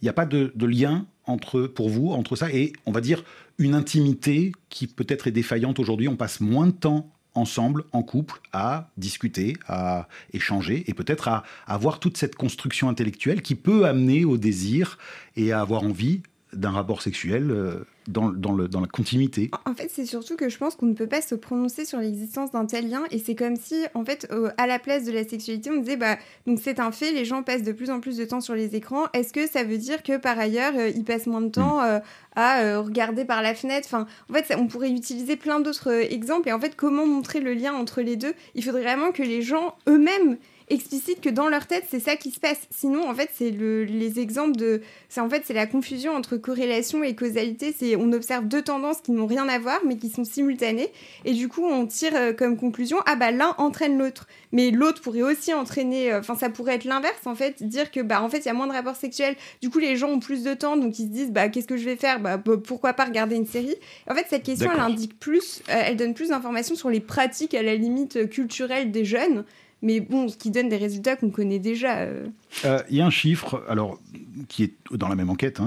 il 0.00 0.04
n'y 0.04 0.08
a 0.08 0.12
pas 0.12 0.26
de, 0.26 0.66
lien 0.66 1.06
entre, 1.26 1.62
pour 1.62 1.88
vous 1.88 2.10
entre 2.10 2.36
ça 2.36 2.52
et, 2.52 2.72
on 2.86 2.92
va 2.92 3.00
dire, 3.00 3.24
une 3.58 3.74
intimité 3.74 4.52
qui 4.68 4.86
peut-être 4.86 5.28
est 5.28 5.32
défaillante 5.32 5.78
aujourd'hui. 5.78 6.08
On 6.08 6.16
passe 6.16 6.40
moins 6.40 6.66
de 6.66 6.72
temps 6.72 7.13
ensemble, 7.34 7.84
en 7.92 8.02
couple, 8.02 8.40
à 8.52 8.90
discuter, 8.96 9.56
à 9.66 10.08
échanger 10.32 10.84
et 10.86 10.94
peut-être 10.94 11.28
à 11.28 11.44
avoir 11.66 12.00
toute 12.00 12.16
cette 12.16 12.36
construction 12.36 12.88
intellectuelle 12.88 13.42
qui 13.42 13.54
peut 13.54 13.86
amener 13.86 14.24
au 14.24 14.36
désir 14.36 14.98
et 15.36 15.52
à 15.52 15.60
avoir 15.60 15.82
envie 15.82 16.22
d'un 16.52 16.70
rapport 16.70 17.02
sexuel 17.02 17.50
euh, 17.50 17.84
dans, 18.08 18.30
dans, 18.30 18.52
le, 18.52 18.68
dans 18.68 18.80
la 18.80 18.86
continuité. 18.86 19.50
En 19.66 19.74
fait, 19.74 19.90
c'est 19.92 20.06
surtout 20.06 20.36
que 20.36 20.48
je 20.48 20.58
pense 20.58 20.74
qu'on 20.74 20.86
ne 20.86 20.94
peut 20.94 21.06
pas 21.06 21.22
se 21.22 21.34
prononcer 21.34 21.84
sur 21.84 21.98
l'existence 21.98 22.52
d'un 22.52 22.66
tel 22.66 22.88
lien 22.88 23.02
et 23.10 23.18
c'est 23.18 23.34
comme 23.34 23.56
si, 23.56 23.84
en 23.94 24.04
fait, 24.04 24.30
à 24.58 24.66
la 24.66 24.78
place 24.78 25.04
de 25.04 25.12
la 25.12 25.26
sexualité, 25.26 25.70
on 25.70 25.78
disait, 25.80 25.96
bah, 25.96 26.16
donc 26.46 26.60
c'est 26.62 26.80
un 26.80 26.92
fait, 26.92 27.12
les 27.12 27.24
gens 27.24 27.42
passent 27.42 27.62
de 27.62 27.72
plus 27.72 27.90
en 27.90 28.00
plus 28.00 28.16
de 28.16 28.24
temps 28.24 28.40
sur 28.40 28.54
les 28.54 28.76
écrans. 28.76 29.04
Est-ce 29.12 29.32
que 29.32 29.46
ça 29.46 29.64
veut 29.64 29.78
dire 29.78 30.02
que 30.02 30.16
par 30.16 30.38
ailleurs, 30.38 30.72
euh, 30.76 30.88
ils 30.88 31.04
passent 31.04 31.26
moins 31.26 31.42
de 31.42 31.48
temps 31.48 31.80
hmm. 31.80 31.84
euh, 31.84 32.00
à 32.36 32.78
regarder 32.80 33.24
par 33.24 33.42
la 33.42 33.54
fenêtre? 33.54 33.88
Enfin, 33.90 34.06
en 34.30 34.34
fait, 34.34 34.54
on 34.58 34.66
pourrait 34.66 34.90
utiliser 34.90 35.36
plein 35.36 35.60
d'autres 35.60 35.90
exemples 35.90 36.48
et 36.48 36.52
en 36.52 36.60
fait, 36.60 36.76
comment 36.76 37.06
montrer 37.06 37.40
le 37.40 37.54
lien 37.54 37.74
entre 37.74 38.00
les 38.02 38.16
deux? 38.16 38.34
Il 38.54 38.64
faudrait 38.64 38.82
vraiment 38.82 39.12
que 39.12 39.22
les 39.22 39.42
gens 39.42 39.76
eux-mêmes 39.88 40.38
explicite 40.68 41.20
que 41.20 41.28
dans 41.28 41.48
leur 41.48 41.66
tête, 41.66 41.84
c'est 41.90 42.00
ça 42.00 42.16
qui 42.16 42.30
se 42.30 42.40
passe. 42.40 42.60
Sinon, 42.70 43.08
en 43.08 43.14
fait, 43.14 43.30
c'est 43.34 43.50
le, 43.50 43.84
les 43.84 44.18
exemples 44.18 44.56
de. 44.56 44.80
C'est 45.08 45.20
en 45.20 45.28
fait, 45.28 45.42
c'est 45.44 45.54
la 45.54 45.66
confusion 45.66 46.14
entre 46.14 46.36
corrélation 46.36 47.02
et 47.02 47.14
causalité. 47.14 47.74
C'est 47.78 47.96
on 47.96 48.12
observe 48.12 48.46
deux 48.46 48.62
tendances 48.62 49.00
qui 49.00 49.12
n'ont 49.12 49.26
rien 49.26 49.48
à 49.48 49.58
voir, 49.58 49.80
mais 49.84 49.96
qui 49.96 50.08
sont 50.08 50.24
simultanées. 50.24 50.90
Et 51.24 51.32
du 51.32 51.48
coup, 51.48 51.64
on 51.64 51.86
tire 51.86 52.12
euh, 52.14 52.32
comme 52.32 52.56
conclusion 52.56 52.98
ah 53.06 53.16
bah 53.16 53.30
l'un 53.30 53.54
entraîne 53.58 53.98
l'autre. 53.98 54.26
Mais 54.52 54.70
l'autre 54.70 55.02
pourrait 55.02 55.22
aussi 55.22 55.52
entraîner. 55.52 56.12
Euh, 56.12 56.20
enfin, 56.20 56.34
ça 56.34 56.48
pourrait 56.48 56.74
être 56.74 56.84
l'inverse, 56.84 57.26
en 57.26 57.34
fait. 57.34 57.62
Dire 57.62 57.90
que 57.90 58.00
bah 58.00 58.22
en 58.22 58.28
fait, 58.28 58.38
il 58.38 58.46
y 58.46 58.50
a 58.50 58.54
moins 58.54 58.66
de 58.66 58.72
rapports 58.72 58.96
sexuels. 58.96 59.36
Du 59.60 59.70
coup, 59.70 59.78
les 59.78 59.96
gens 59.96 60.10
ont 60.10 60.20
plus 60.20 60.42
de 60.42 60.54
temps, 60.54 60.76
donc 60.76 60.98
ils 60.98 61.06
se 61.06 61.12
disent 61.12 61.30
bah 61.30 61.48
qu'est-ce 61.48 61.66
que 61.66 61.76
je 61.76 61.84
vais 61.84 61.96
faire? 61.96 62.20
Bah 62.20 62.38
pourquoi 62.38 62.94
pas 62.94 63.04
regarder 63.04 63.36
une 63.36 63.46
série? 63.46 63.76
En 64.10 64.14
fait, 64.14 64.26
cette 64.28 64.44
question, 64.44 64.70
elle 64.72 64.80
indique 64.80 65.18
plus, 65.18 65.62
euh, 65.68 65.82
elle 65.86 65.96
donne 65.96 66.14
plus 66.14 66.28
d'informations 66.30 66.74
sur 66.74 66.90
les 66.90 67.00
pratiques 67.00 67.54
à 67.54 67.62
la 67.62 67.74
limite 67.74 68.28
culturelle 68.30 68.90
des 68.90 69.04
jeunes 69.04 69.44
mais 69.84 70.00
bon, 70.00 70.28
ce 70.28 70.36
qui 70.36 70.50
donne 70.50 70.68
des 70.68 70.76
résultats 70.76 71.14
qu'on 71.14 71.30
connaît 71.30 71.58
déjà. 71.58 71.98
Euh. 71.98 72.26
Euh, 72.64 72.82
il 72.90 72.96
y 72.96 73.00
a 73.00 73.06
un 73.06 73.10
chiffre, 73.10 73.62
alors 73.68 74.00
qui 74.48 74.64
est 74.64 74.74
dans 74.90 75.08
la 75.08 75.14
même 75.14 75.30
enquête, 75.30 75.60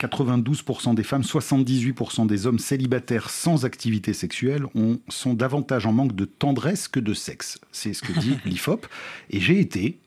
92% 0.00 0.88
hein, 0.88 0.92
euh, 0.92 0.94
des 0.94 1.02
femmes, 1.02 1.22
78% 1.22 2.26
des 2.26 2.46
hommes 2.46 2.58
célibataires 2.58 3.30
sans 3.30 3.64
activité 3.64 4.12
sexuelle 4.12 4.64
ont, 4.74 4.98
sont 5.08 5.34
davantage 5.34 5.86
en 5.86 5.92
manque 5.92 6.16
de 6.16 6.24
tendresse 6.24 6.88
que 6.88 6.98
de 6.98 7.14
sexe. 7.14 7.60
C'est 7.70 7.92
ce 7.92 8.02
que 8.02 8.18
dit 8.18 8.38
l'IFOP. 8.44 8.86
Et 9.30 9.40
j'ai 9.40 9.60
été 9.60 9.98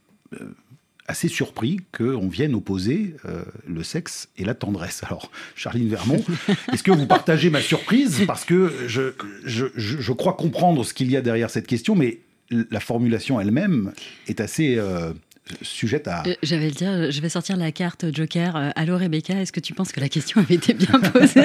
assez 1.12 1.28
surpris 1.28 1.80
qu'on 1.96 2.28
vienne 2.28 2.56
opposer 2.56 3.16
euh, 3.26 3.44
le 3.68 3.84
sexe 3.84 4.30
et 4.38 4.46
la 4.46 4.56
tendresse. 4.56 5.04
Alors, 5.04 5.30
Charline 5.56 5.90
Vermont, 5.90 6.24
est-ce 6.74 6.84
que 6.84 6.92
vous 6.92 7.06
partagez 7.06 7.50
ma 7.50 7.62
surprise? 7.62 8.24
Parce 8.26 8.46
que 8.46 8.74
je, 8.88 9.14
je, 9.44 9.66
je, 9.76 10.14
crois 10.14 10.34
comprendre 10.34 10.84
ce 10.84 10.94
qu'il 10.94 11.12
y 11.12 11.18
a 11.18 11.22
derrière 11.22 11.50
cette 11.50 11.68
question, 11.68 11.96
mais 11.96 12.20
la 12.52 12.80
formulation 12.80 13.40
elle-même 13.40 13.94
est 14.28 14.40
assez... 14.40 14.78
Euh, 14.78 15.14
sujette 15.62 16.08
à. 16.08 16.24
Euh, 16.26 16.36
j'avais 16.44 16.68
le 16.68 16.72
dire, 16.72 17.12
je 17.12 17.22
vais 17.22 17.30
sortir 17.30 17.58
la 17.58 17.72
carte 17.72 18.06
Joker. 18.14 18.56
Euh, 18.56 18.70
allô 18.76 18.98
Rebecca, 18.98 19.34
est-ce 19.34 19.52
que 19.52 19.60
tu 19.60 19.74
penses 19.74 19.92
que 19.92 20.00
la 20.00 20.10
question 20.10 20.42
avait 20.42 20.56
été 20.56 20.74
bien 20.74 21.00
posée 21.14 21.44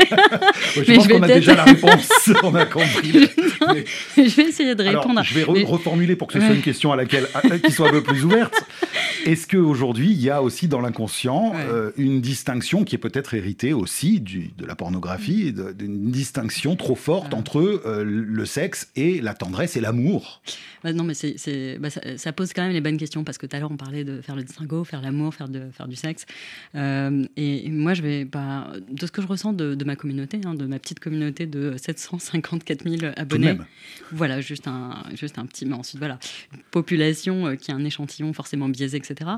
Je 0.77 0.95
pense 0.95 1.09
qu'on 1.09 1.23
a 1.23 1.27
déjà 1.27 1.55
la 1.55 1.65
réponse, 1.65 2.31
on 2.43 2.55
a 2.55 2.67
compris. 2.67 3.29
Je 4.17 4.37
vais 4.37 4.49
essayer 4.49 4.75
de 4.75 4.83
répondre. 4.83 5.23
je 5.23 5.35
vais 5.35 5.43
reformuler 5.43 6.17
pour 6.17 6.29
que 6.29 6.35
ce 6.35 6.41
soit 6.41 6.55
une 6.55 6.63
question 6.63 6.93
à 6.93 6.97
laquelle, 6.97 7.27
qui 7.65 7.73
soit 7.73 7.89
un 7.89 7.93
peu 7.93 8.03
plus 8.03 8.25
ouverte. 8.25 8.55
Est-ce 9.27 9.49
qu'aujourd'hui, 9.49 10.11
il 10.13 10.21
y 10.21 10.31
a 10.31 10.41
aussi 10.41 10.69
dans 10.69 10.81
l'inconscient 10.81 11.53
euh, 11.57 11.91
une 11.97 12.21
distinction 12.21 12.85
qui 12.85 12.95
est 12.95 12.99
peut-être 12.99 13.35
héritée 13.35 13.73
aussi 13.73 14.21
du, 14.21 14.53
de 14.57 14.65
la 14.65 14.77
pornographie, 14.77 15.53
d'une 15.53 16.13
distinction 16.13 16.77
trop 16.77 16.95
forte 16.95 17.35
entre 17.35 17.81
le 17.85 18.45
sexe 18.45 18.89
et 18.95 19.21
la 19.21 19.35
tendresse 19.35 19.77
et 19.77 19.81
l'amour? 19.81 20.43
Bah, 20.85 20.93
Non, 20.93 21.03
mais 21.03 21.15
c'est, 21.15 21.79
bah, 21.81 21.91
ça, 21.91 22.01
ça, 22.17 22.33
pose 22.33 22.53
quand 22.53 22.63
même 22.63 22.73
les 22.73 22.81
bonnes 22.81 22.99
questions 22.99 23.25
parce 23.25 23.39
que 23.39 23.47
tout 23.47 23.57
à 23.57 23.59
l'heure, 23.59 23.71
on 23.73 23.77
parlait 23.87 24.05
de 24.05 24.21
faire 24.21 24.35
le 24.35 24.43
distinguo, 24.43 24.83
faire 24.83 25.01
l'amour, 25.01 25.33
faire, 25.33 25.49
de, 25.49 25.71
faire 25.71 25.87
du 25.87 25.95
sexe. 25.95 26.27
Euh, 26.75 27.25
et 27.37 27.71
moi, 27.71 27.95
je 27.95 28.03
vais, 28.03 28.25
bah, 28.25 28.73
de 28.91 29.07
ce 29.07 29.13
que 29.13 29.23
je 29.23 29.29
ressens 29.29 29.53
de, 29.53 29.85
ma 29.85 29.95
communauté, 29.95 30.41
hein, 30.45 30.55
de 30.55 30.67
ma 30.67 30.81
petite 30.81 30.99
communauté 30.99 31.47
de 31.47 31.77
754 31.77 32.83
000 32.83 33.13
abonnés. 33.17 33.57
Voilà, 34.11 34.41
juste 34.41 34.67
un, 34.67 35.05
juste 35.15 35.39
un 35.39 35.47
petit. 35.47 35.67
Mais 35.67 35.75
ensuite, 35.75 35.99
voilà, 35.99 36.19
une 36.53 36.63
population 36.73 37.47
euh, 37.47 37.55
qui 37.55 37.71
a 37.71 37.77
un 37.77 37.85
échantillon 37.85 38.33
forcément 38.33 38.69
biaisé, 38.69 38.97
etc. 38.97 39.31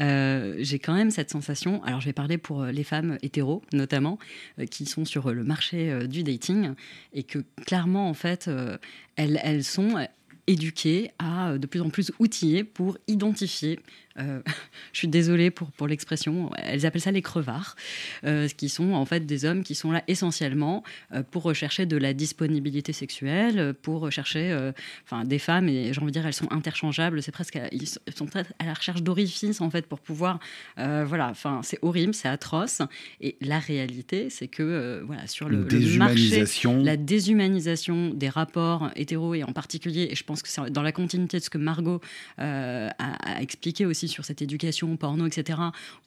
Euh, 0.00 0.56
j'ai 0.58 0.78
quand 0.78 0.94
même 0.94 1.10
cette 1.10 1.30
sensation. 1.30 1.82
Alors, 1.84 2.02
je 2.02 2.06
vais 2.06 2.12
parler 2.12 2.36
pour 2.36 2.64
les 2.64 2.84
femmes 2.84 3.16
hétéros, 3.22 3.62
notamment, 3.72 4.18
qui 4.70 4.84
sont 4.84 5.06
sur 5.06 5.32
le 5.32 5.44
marché 5.44 6.06
du 6.08 6.22
dating 6.22 6.72
et 7.14 7.22
que 7.22 7.38
clairement, 7.64 8.10
en 8.10 8.14
fait, 8.14 8.50
elles, 9.16 9.40
elles 9.42 9.64
sont 9.64 9.96
éduquées 10.46 11.10
à 11.18 11.58
de 11.58 11.66
plus 11.66 11.80
en 11.80 11.90
plus 11.90 12.12
outillées 12.18 12.64
pour 12.64 12.98
identifier 13.06 13.80
euh, 14.18 14.40
je 14.92 14.98
suis 14.98 15.08
désolée 15.08 15.50
pour, 15.50 15.70
pour 15.72 15.88
l'expression, 15.88 16.50
elles 16.56 16.86
appellent 16.86 17.00
ça 17.00 17.10
les 17.10 17.22
crevards, 17.22 17.76
euh, 18.24 18.48
qui 18.48 18.68
sont 18.68 18.92
en 18.92 19.04
fait 19.04 19.26
des 19.26 19.44
hommes 19.44 19.62
qui 19.62 19.74
sont 19.74 19.92
là 19.92 20.02
essentiellement 20.08 20.82
euh, 21.12 21.22
pour 21.22 21.42
rechercher 21.42 21.86
de 21.86 21.96
la 21.96 22.12
disponibilité 22.12 22.92
sexuelle, 22.92 23.74
pour 23.82 24.00
rechercher 24.00 24.72
enfin, 25.04 25.24
des 25.24 25.38
femmes, 25.38 25.68
et 25.68 25.92
j'ai 25.92 26.00
envie 26.00 26.12
de 26.12 26.18
dire, 26.18 26.26
elles 26.26 26.32
sont 26.32 26.50
interchangeables, 26.52 27.22
c'est 27.22 27.32
presque, 27.32 27.58
ils 27.72 27.88
sont 27.88 28.28
à 28.36 28.64
la 28.64 28.74
recherche 28.74 29.02
d'orifices 29.02 29.60
en 29.60 29.70
fait 29.70 29.86
pour 29.86 30.00
pouvoir, 30.00 30.38
voilà, 30.76 31.28
enfin, 31.28 31.60
c'est 31.62 31.78
horrible, 31.82 32.14
c'est 32.14 32.28
atroce, 32.28 32.82
et 33.20 33.36
la 33.40 33.58
réalité, 33.58 34.30
c'est 34.30 34.48
que, 34.48 35.02
voilà, 35.04 35.26
sur 35.26 35.48
le, 35.48 35.66
marché, 35.98 36.44
la 36.82 36.96
déshumanisation 36.96 38.10
des 38.10 38.28
rapports 38.28 38.90
hétéros, 38.96 39.34
et 39.34 39.44
en 39.44 39.52
particulier, 39.52 40.08
et 40.10 40.14
je 40.14 40.24
pense 40.24 40.42
que 40.42 40.48
c'est 40.48 40.70
dans 40.70 40.82
la 40.82 40.92
continuité 40.92 41.38
de 41.38 41.42
ce 41.42 41.50
que 41.50 41.58
Margot 41.58 42.00
a, 42.38 42.90
a 42.98 43.42
expliqué 43.42 43.86
aussi 43.86 44.03
sur 44.08 44.24
cette 44.24 44.42
éducation 44.42 44.96
porno, 44.96 45.26
etc. 45.26 45.58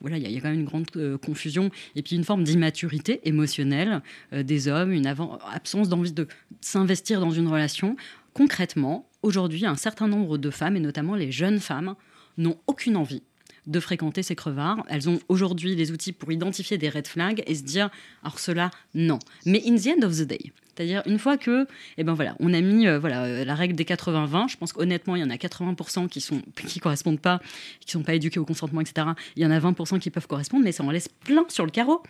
Voilà, 0.02 0.18
il 0.18 0.32
y, 0.32 0.38
a 0.38 0.42
quand 0.42 0.50
même 0.50 0.60
une 0.60 0.66
grande 0.66 0.86
euh, 0.96 1.18
confusion 1.18 1.70
et 1.96 2.02
puis 2.02 2.16
une 2.16 2.24
forme 2.24 2.44
d'immaturité 2.44 3.22
émotionnelle 3.28 4.02
euh, 4.34 4.44
des 4.44 4.68
hommes, 4.68 4.92
une 4.92 5.08
absence 5.08 5.90
d'envie 5.90 6.14
de 6.14 6.28
s'investir 6.62 7.20
dans 7.20 7.32
une 7.32 7.48
relation. 7.48 7.96
Concrètement, 8.34 9.10
aujourd'hui, 9.24 9.66
un 9.66 9.76
certain 9.76 10.08
nombre 10.08 10.38
de 10.38 10.50
femmes, 10.50 10.78
et 10.78 10.80
notamment 10.80 11.16
les 11.16 11.32
jeunes 11.32 11.60
femmes, 11.60 11.96
n'ont 12.38 12.58
aucune 12.68 12.96
envie 12.98 13.24
de 13.68 13.80
fréquenter 13.80 14.24
ces 14.24 14.36
crevards. 14.36 14.84
Elles 14.90 15.10
ont 15.10 15.20
aujourd'hui 15.30 15.76
les 15.76 15.92
outils 15.92 16.14
pour 16.14 16.32
identifier 16.32 16.78
des 16.78 16.90
red 16.90 17.08
flags 17.08 17.44
et 17.46 17.56
se 17.56 17.64
dire, 17.64 17.90
alors 18.24 18.40
cela, 18.40 18.72
non. 18.96 19.20
Mais 19.46 19.62
in 19.66 19.76
the 19.76 19.88
end 19.88 20.06
of 20.06 20.18
the 20.18 20.24
day, 20.24 20.52
c'est-à-dire 20.78 21.02
une 21.06 21.18
fois 21.18 21.38
que, 21.38 21.68
eh 21.98 22.04
ben 22.04 22.14
voilà, 22.14 22.36
on 22.40 22.54
a 22.54 22.62
mis 22.62 22.88
euh, 22.88 23.00
voilà 23.00 23.24
euh, 23.24 23.46
la 23.46 23.56
règle 23.56 23.76
des 23.76 23.84
80-20. 23.84 24.50
Je 24.50 24.58
pense 24.58 24.74
qu'honnêtement, 24.74 25.16
il 25.16 25.22
y 25.22 25.24
en 25.24 25.30
a 25.30 25.36
80% 25.36 26.08
qui 26.08 26.22
sont 26.22 26.42
qui 26.68 26.80
correspondent 26.80 27.20
pas, 27.20 27.42
qui 27.80 27.92
sont 27.92 28.04
pas 28.04 28.14
éduqués 28.14 28.40
au 28.40 28.46
consentement, 28.46 28.82
etc. 28.82 29.08
Il 29.36 29.44
y 29.44 29.46
en 29.46 29.52
a 29.52 29.60
20% 29.60 30.00
qui 30.00 30.12
peuvent 30.12 30.28
correspondre, 30.28 30.64
mais 30.64 30.72
ça 30.72 30.84
en 30.84 30.92
laisse 30.92 31.10
plein 31.10 31.46
sur 31.50 31.66
le 31.66 31.72
carreau. 31.72 32.04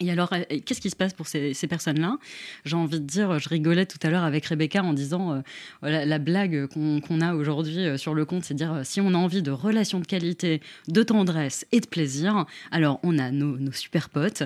Et 0.00 0.10
alors, 0.10 0.32
euh, 0.32 0.42
qu'est-ce 0.64 0.80
qui 0.80 0.90
se 0.90 0.96
passe 0.96 1.12
pour 1.12 1.26
ces, 1.26 1.54
personnes-là? 1.68 2.18
J'ai 2.64 2.76
envie 2.76 3.00
de 3.00 3.06
dire, 3.06 3.38
je 3.38 3.48
rigolais 3.48 3.86
tout 3.86 3.98
à 4.02 4.10
l'heure 4.10 4.24
avec 4.24 4.46
Rebecca 4.46 4.82
en 4.82 4.92
disant, 4.92 5.42
la, 5.82 6.18
blague 6.18 6.66
qu'on 6.66 7.20
a 7.20 7.34
aujourd'hui 7.34 7.98
sur 7.98 8.14
le 8.14 8.24
compte, 8.24 8.44
c'est 8.44 8.54
dire, 8.54 8.80
si 8.84 9.00
on 9.00 9.14
a 9.14 9.18
envie 9.18 9.42
de 9.42 9.50
relations 9.50 10.00
de 10.00 10.06
qualité, 10.06 10.60
de 10.88 11.02
tendresse 11.02 11.66
et 11.72 11.80
de 11.80 11.86
plaisir, 11.86 12.46
alors 12.70 13.00
on 13.02 13.18
a 13.18 13.30
nos, 13.30 13.58
nos 13.58 13.72
super 13.72 14.08
potes, 14.08 14.42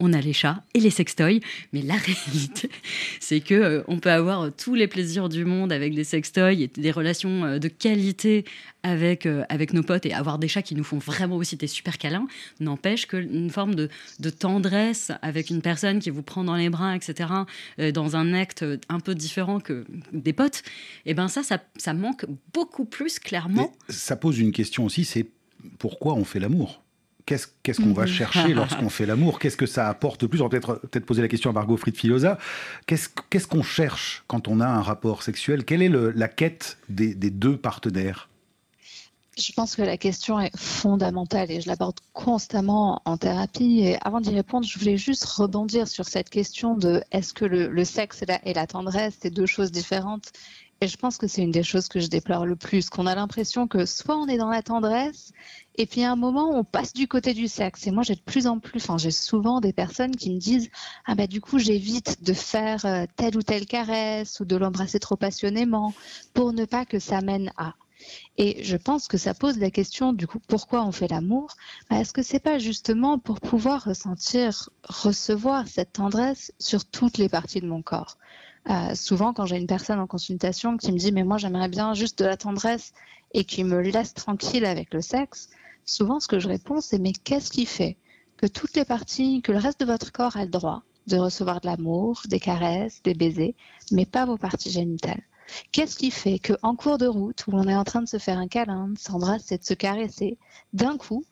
on 0.00 0.12
a 0.12 0.20
les 0.20 0.32
chats 0.32 0.62
et 0.74 0.80
les 0.80 0.90
sextoys, 0.90 1.40
mais 1.72 1.82
la 1.82 1.94
réalité, 1.96 2.70
c'est 3.20 3.40
que 3.40 3.54
euh, 3.54 3.82
on 3.88 3.98
peut 3.98 4.10
avoir 4.10 4.50
tous 4.54 4.74
les 4.74 4.86
plaisirs 4.86 5.28
du 5.28 5.44
monde 5.44 5.72
avec 5.72 5.94
des 5.94 6.04
sextoys 6.04 6.62
et 6.62 6.68
des 6.68 6.90
relations 6.90 7.44
euh, 7.44 7.58
de 7.58 7.68
qualité 7.68 8.44
avec, 8.88 9.26
euh, 9.26 9.44
avec 9.48 9.72
nos 9.72 9.82
potes 9.82 10.06
et 10.06 10.12
avoir 10.12 10.38
des 10.38 10.48
chats 10.48 10.62
qui 10.62 10.74
nous 10.74 10.84
font 10.84 10.98
vraiment 10.98 11.36
aussi 11.36 11.56
des 11.56 11.66
super 11.66 11.98
câlins, 11.98 12.26
n'empêche 12.60 13.06
qu'une 13.06 13.50
forme 13.50 13.74
de, 13.74 13.88
de, 14.18 14.30
tendresse 14.30 15.12
avec 15.22 15.50
une 15.50 15.62
personne 15.62 15.98
qui 15.98 16.10
vous 16.10 16.22
prend 16.22 16.44
dans 16.44 16.56
les 16.56 16.70
bras, 16.70 16.94
etc., 16.94 17.30
dans 17.94 18.16
un 18.16 18.34
acte 18.34 18.64
un 18.88 19.00
peu 19.00 19.14
différent 19.14 19.60
que 19.60 19.84
des 20.12 20.32
potes, 20.32 20.62
et 21.04 21.10
eh 21.10 21.14
ben 21.14 21.28
ça, 21.28 21.42
ça, 21.42 21.62
ça 21.76 21.94
manque 21.94 22.26
beaucoup 22.52 22.84
plus 22.84 23.18
clairement. 23.18 23.72
ça 23.88 24.16
pose 24.16 24.38
une 24.38 24.52
question 24.52 24.84
aussi, 24.84 25.04
c'est 25.04 25.26
pourquoi 25.78 26.14
on 26.14 26.24
fait 26.24 26.40
l'amour? 26.40 26.82
Qu'est-ce 27.26 27.80
qu'on 27.82 27.92
va 27.92 28.04
mhm. 28.04 28.08
chercher 28.08 28.54
lorsqu'on 28.54 28.88
fait 28.88 29.04
l'amour? 29.04 29.38
Qu'est-ce 29.38 29.58
que 29.58 29.66
ça 29.66 29.88
apporte 29.88 30.22
de 30.22 30.26
plus? 30.26 30.40
On 30.40 30.44
va 30.44 30.48
peut-être 30.48 30.80
peut 30.90 31.00
poser 31.00 31.20
la 31.20 31.28
question 31.28 31.50
à 31.50 31.52
Margot 31.52 31.76
Fried-Filosa. 31.76 32.38
Qu'est-ce 32.86 33.46
qu'on 33.46 33.62
cherche 33.62 34.24
quand 34.28 34.48
on 34.48 34.60
a 34.60 34.66
un 34.66 34.80
rapport 34.80 35.22
sexuel? 35.22 35.64
Quelle 35.64 35.82
est 35.82 35.90
la 35.90 36.28
quête 36.28 36.78
des, 36.88 37.14
deux 37.14 37.58
partenaires? 37.58 38.30
Je 39.38 39.52
pense 39.52 39.76
que 39.76 39.82
la 39.82 39.96
question 39.96 40.40
est 40.40 40.56
fondamentale 40.56 41.50
et 41.50 41.60
je 41.60 41.68
l'aborde 41.68 41.98
constamment 42.12 43.00
en 43.04 43.16
thérapie. 43.16 43.80
Et 43.80 43.96
avant 44.02 44.20
d'y 44.20 44.34
répondre, 44.34 44.66
je 44.66 44.78
voulais 44.78 44.96
juste 44.96 45.24
rebondir 45.24 45.86
sur 45.86 46.04
cette 46.06 46.28
question 46.28 46.76
de 46.76 47.02
est-ce 47.12 47.32
que 47.32 47.44
le, 47.44 47.84
sexe 47.84 48.22
et 48.22 48.54
la, 48.54 48.66
tendresse, 48.66 49.16
c'est 49.20 49.30
deux 49.30 49.46
choses 49.46 49.70
différentes? 49.70 50.32
Et 50.80 50.86
je 50.86 50.96
pense 50.96 51.18
que 51.18 51.26
c'est 51.26 51.42
une 51.42 51.50
des 51.50 51.64
choses 51.64 51.88
que 51.88 51.98
je 51.98 52.06
déplore 52.06 52.46
le 52.46 52.54
plus, 52.54 52.88
qu'on 52.88 53.06
a 53.06 53.14
l'impression 53.14 53.66
que 53.66 53.84
soit 53.84 54.16
on 54.16 54.28
est 54.28 54.36
dans 54.38 54.50
la 54.50 54.62
tendresse, 54.62 55.32
et 55.76 55.86
puis 55.86 56.04
à 56.04 56.12
un 56.12 56.16
moment 56.16 56.50
on 56.56 56.62
passe 56.62 56.92
du 56.92 57.08
côté 57.08 57.34
du 57.34 57.48
sexe. 57.48 57.88
Et 57.88 57.90
moi 57.90 58.04
j'ai 58.04 58.14
de 58.14 58.20
plus 58.20 58.46
en 58.46 58.60
plus, 58.60 58.80
enfin 58.80 58.96
j'ai 58.96 59.10
souvent 59.10 59.60
des 59.60 59.72
personnes 59.72 60.14
qui 60.14 60.30
me 60.32 60.38
disent 60.38 60.70
ah 61.04 61.16
bah 61.16 61.26
du 61.26 61.40
coup 61.40 61.58
j'évite 61.58 62.22
de 62.22 62.32
faire 62.32 62.86
euh, 62.86 63.06
telle 63.16 63.36
ou 63.36 63.42
telle 63.42 63.66
caresse 63.66 64.38
ou 64.38 64.44
de 64.44 64.56
l'embrasser 64.56 65.00
trop 65.00 65.16
passionnément 65.16 65.94
pour 66.32 66.52
ne 66.52 66.64
pas 66.64 66.84
que 66.84 67.00
ça 67.00 67.22
mène 67.22 67.50
à. 67.56 67.74
Et 68.36 68.62
je 68.64 68.76
pense 68.76 69.08
que 69.08 69.18
ça 69.18 69.34
pose 69.34 69.58
la 69.58 69.70
question 69.70 70.12
du 70.12 70.26
coup 70.26 70.38
pourquoi 70.40 70.84
on 70.84 70.92
fait 70.92 71.08
l'amour? 71.08 71.48
Bah, 71.90 72.00
Est-ce 72.00 72.12
que 72.12 72.22
c'est 72.22 72.38
pas 72.40 72.58
justement 72.58 73.18
pour 73.18 73.40
pouvoir 73.40 73.84
ressentir, 73.84 74.70
recevoir 74.84 75.66
cette 75.68 75.92
tendresse 75.92 76.52
sur 76.58 76.84
toutes 76.84 77.18
les 77.18 77.28
parties 77.28 77.60
de 77.60 77.66
mon 77.66 77.82
corps? 77.82 78.18
Euh, 78.70 78.94
souvent, 78.94 79.32
quand 79.32 79.46
j'ai 79.46 79.56
une 79.56 79.66
personne 79.66 79.98
en 80.00 80.06
consultation 80.06 80.76
qui 80.76 80.92
me 80.92 80.98
dit 80.98 81.12
mais 81.12 81.24
moi 81.24 81.38
j'aimerais 81.38 81.68
bien 81.68 81.94
juste 81.94 82.18
de 82.20 82.24
la 82.26 82.36
tendresse 82.36 82.92
et 83.34 83.44
qui 83.44 83.64
me 83.64 83.80
laisse 83.80 84.14
tranquille 84.14 84.64
avec 84.64 84.92
le 84.94 85.00
sexe, 85.02 85.48
souvent 85.84 86.20
ce 86.20 86.28
que 86.28 86.38
je 86.38 86.48
réponds 86.48 86.80
c'est 86.80 86.98
mais 86.98 87.12
qu'est-ce 87.12 87.50
qui 87.50 87.66
fait 87.66 87.98
que 88.36 88.46
toutes 88.46 88.74
les 88.76 88.84
parties, 88.84 89.42
que 89.42 89.52
le 89.52 89.58
reste 89.58 89.80
de 89.80 89.86
votre 89.86 90.12
corps 90.12 90.36
a 90.36 90.44
le 90.44 90.50
droit 90.50 90.82
de 91.06 91.16
recevoir 91.18 91.60
de 91.60 91.66
l'amour, 91.66 92.22
des 92.28 92.40
caresses, 92.40 93.02
des 93.02 93.14
baisers, 93.14 93.54
mais 93.90 94.06
pas 94.06 94.26
vos 94.26 94.36
parties 94.38 94.70
génitales? 94.70 95.22
Qu'est-ce 95.72 95.96
qui 95.96 96.10
fait 96.10 96.38
qu'en 96.38 96.76
cours 96.76 96.98
de 96.98 97.06
route, 97.06 97.46
où 97.46 97.52
on 97.54 97.68
est 97.68 97.76
en 97.76 97.84
train 97.84 98.02
de 98.02 98.08
se 98.08 98.18
faire 98.18 98.38
un 98.38 98.48
câlin, 98.48 98.88
de 98.88 98.98
s'embrasser, 98.98 99.58
de 99.58 99.64
se 99.64 99.74
caresser, 99.74 100.38
d'un 100.72 100.96
coup, 100.96 101.24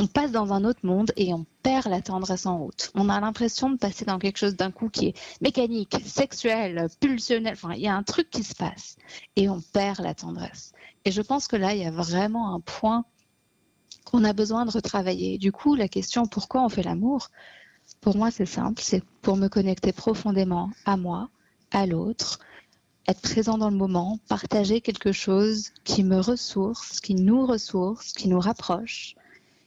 on 0.00 0.06
passe 0.06 0.30
dans 0.30 0.52
un 0.52 0.64
autre 0.64 0.80
monde 0.84 1.12
et 1.16 1.34
on 1.34 1.44
perd 1.62 1.88
la 1.88 2.00
tendresse 2.00 2.46
en 2.46 2.58
route? 2.58 2.90
On 2.94 3.08
a 3.08 3.20
l'impression 3.20 3.70
de 3.70 3.76
passer 3.76 4.04
dans 4.04 4.18
quelque 4.18 4.38
chose 4.38 4.54
d'un 4.54 4.70
coup 4.70 4.88
qui 4.88 5.08
est 5.08 5.18
mécanique, 5.40 5.96
sexuel, 6.04 6.88
pulsionnel. 7.00 7.54
Enfin, 7.54 7.74
il 7.74 7.80
y 7.80 7.88
a 7.88 7.96
un 7.96 8.04
truc 8.04 8.30
qui 8.30 8.44
se 8.44 8.54
passe 8.54 8.96
et 9.34 9.48
on 9.48 9.60
perd 9.60 10.00
la 10.00 10.14
tendresse. 10.14 10.72
Et 11.04 11.10
je 11.10 11.22
pense 11.22 11.48
que 11.48 11.56
là, 11.56 11.74
il 11.74 11.82
y 11.82 11.86
a 11.86 11.90
vraiment 11.90 12.54
un 12.54 12.60
point 12.60 13.04
qu'on 14.04 14.24
a 14.24 14.32
besoin 14.32 14.64
de 14.64 14.70
retravailler. 14.70 15.36
Du 15.38 15.52
coup, 15.52 15.74
la 15.74 15.88
question 15.88 16.26
pourquoi 16.26 16.62
on 16.62 16.68
fait 16.68 16.82
l'amour, 16.82 17.30
pour 18.00 18.16
moi, 18.16 18.30
c'est 18.30 18.46
simple. 18.46 18.80
C'est 18.82 19.02
pour 19.22 19.36
me 19.36 19.48
connecter 19.48 19.92
profondément 19.92 20.70
à 20.84 20.96
moi, 20.96 21.28
à 21.72 21.86
l'autre, 21.86 22.38
être 23.08 23.22
présent 23.22 23.58
dans 23.58 23.70
le 23.70 23.76
moment, 23.76 24.18
partager 24.28 24.80
quelque 24.80 25.12
chose 25.12 25.70
qui 25.84 26.04
me 26.04 26.20
ressource, 26.20 27.00
qui 27.00 27.14
nous 27.14 27.46
ressource, 27.46 28.12
qui 28.12 28.28
nous 28.28 28.38
rapproche 28.40 29.14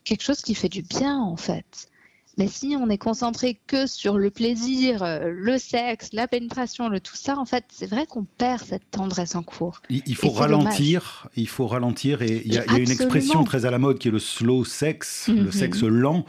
quelque 0.03 0.23
chose 0.23 0.41
qui 0.41 0.55
fait 0.55 0.69
du 0.69 0.81
bien 0.81 1.19
en 1.19 1.37
fait. 1.37 1.89
Mais 2.37 2.47
si 2.47 2.77
on 2.79 2.89
est 2.89 2.97
concentré 2.97 3.59
que 3.67 3.87
sur 3.87 4.17
le 4.17 4.29
plaisir, 4.29 5.03
euh, 5.03 5.31
le 5.33 5.57
sexe, 5.57 6.09
la 6.13 6.27
pénétration, 6.27 6.87
le 6.87 7.01
tout 7.01 7.17
ça, 7.17 7.37
en 7.37 7.45
fait, 7.45 7.65
c'est 7.69 7.87
vrai 7.87 8.05
qu'on 8.05 8.23
perd 8.23 8.63
cette 8.63 8.89
tendresse 8.89 9.35
en 9.35 9.43
cours. 9.43 9.81
Il, 9.89 10.15
faut 10.15 10.29
ralentir, 10.29 11.27
il 11.35 11.49
faut 11.49 11.67
ralentir, 11.67 12.21
et 12.21 12.41
il 12.45 12.53
y, 12.53 12.57
a 12.57 12.77
une 12.77 12.89
expression 12.89 13.43
très 13.43 13.65
à 13.65 13.71
la 13.71 13.79
mode 13.79 13.99
qui 13.99 14.07
est 14.07 14.11
le 14.11 14.19
slow 14.19 14.63
sex, 14.63 15.27
le 15.27 15.43
mhm. 15.43 15.51
sexe 15.51 15.83
lent. 15.83 16.25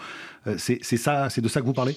Euh, 0.48 0.56
c'est 0.58 0.82
ça, 0.82 1.30
c'est 1.30 1.40
de 1.40 1.48
ça 1.48 1.60
que 1.60 1.66
vous 1.66 1.72
parlez? 1.72 1.96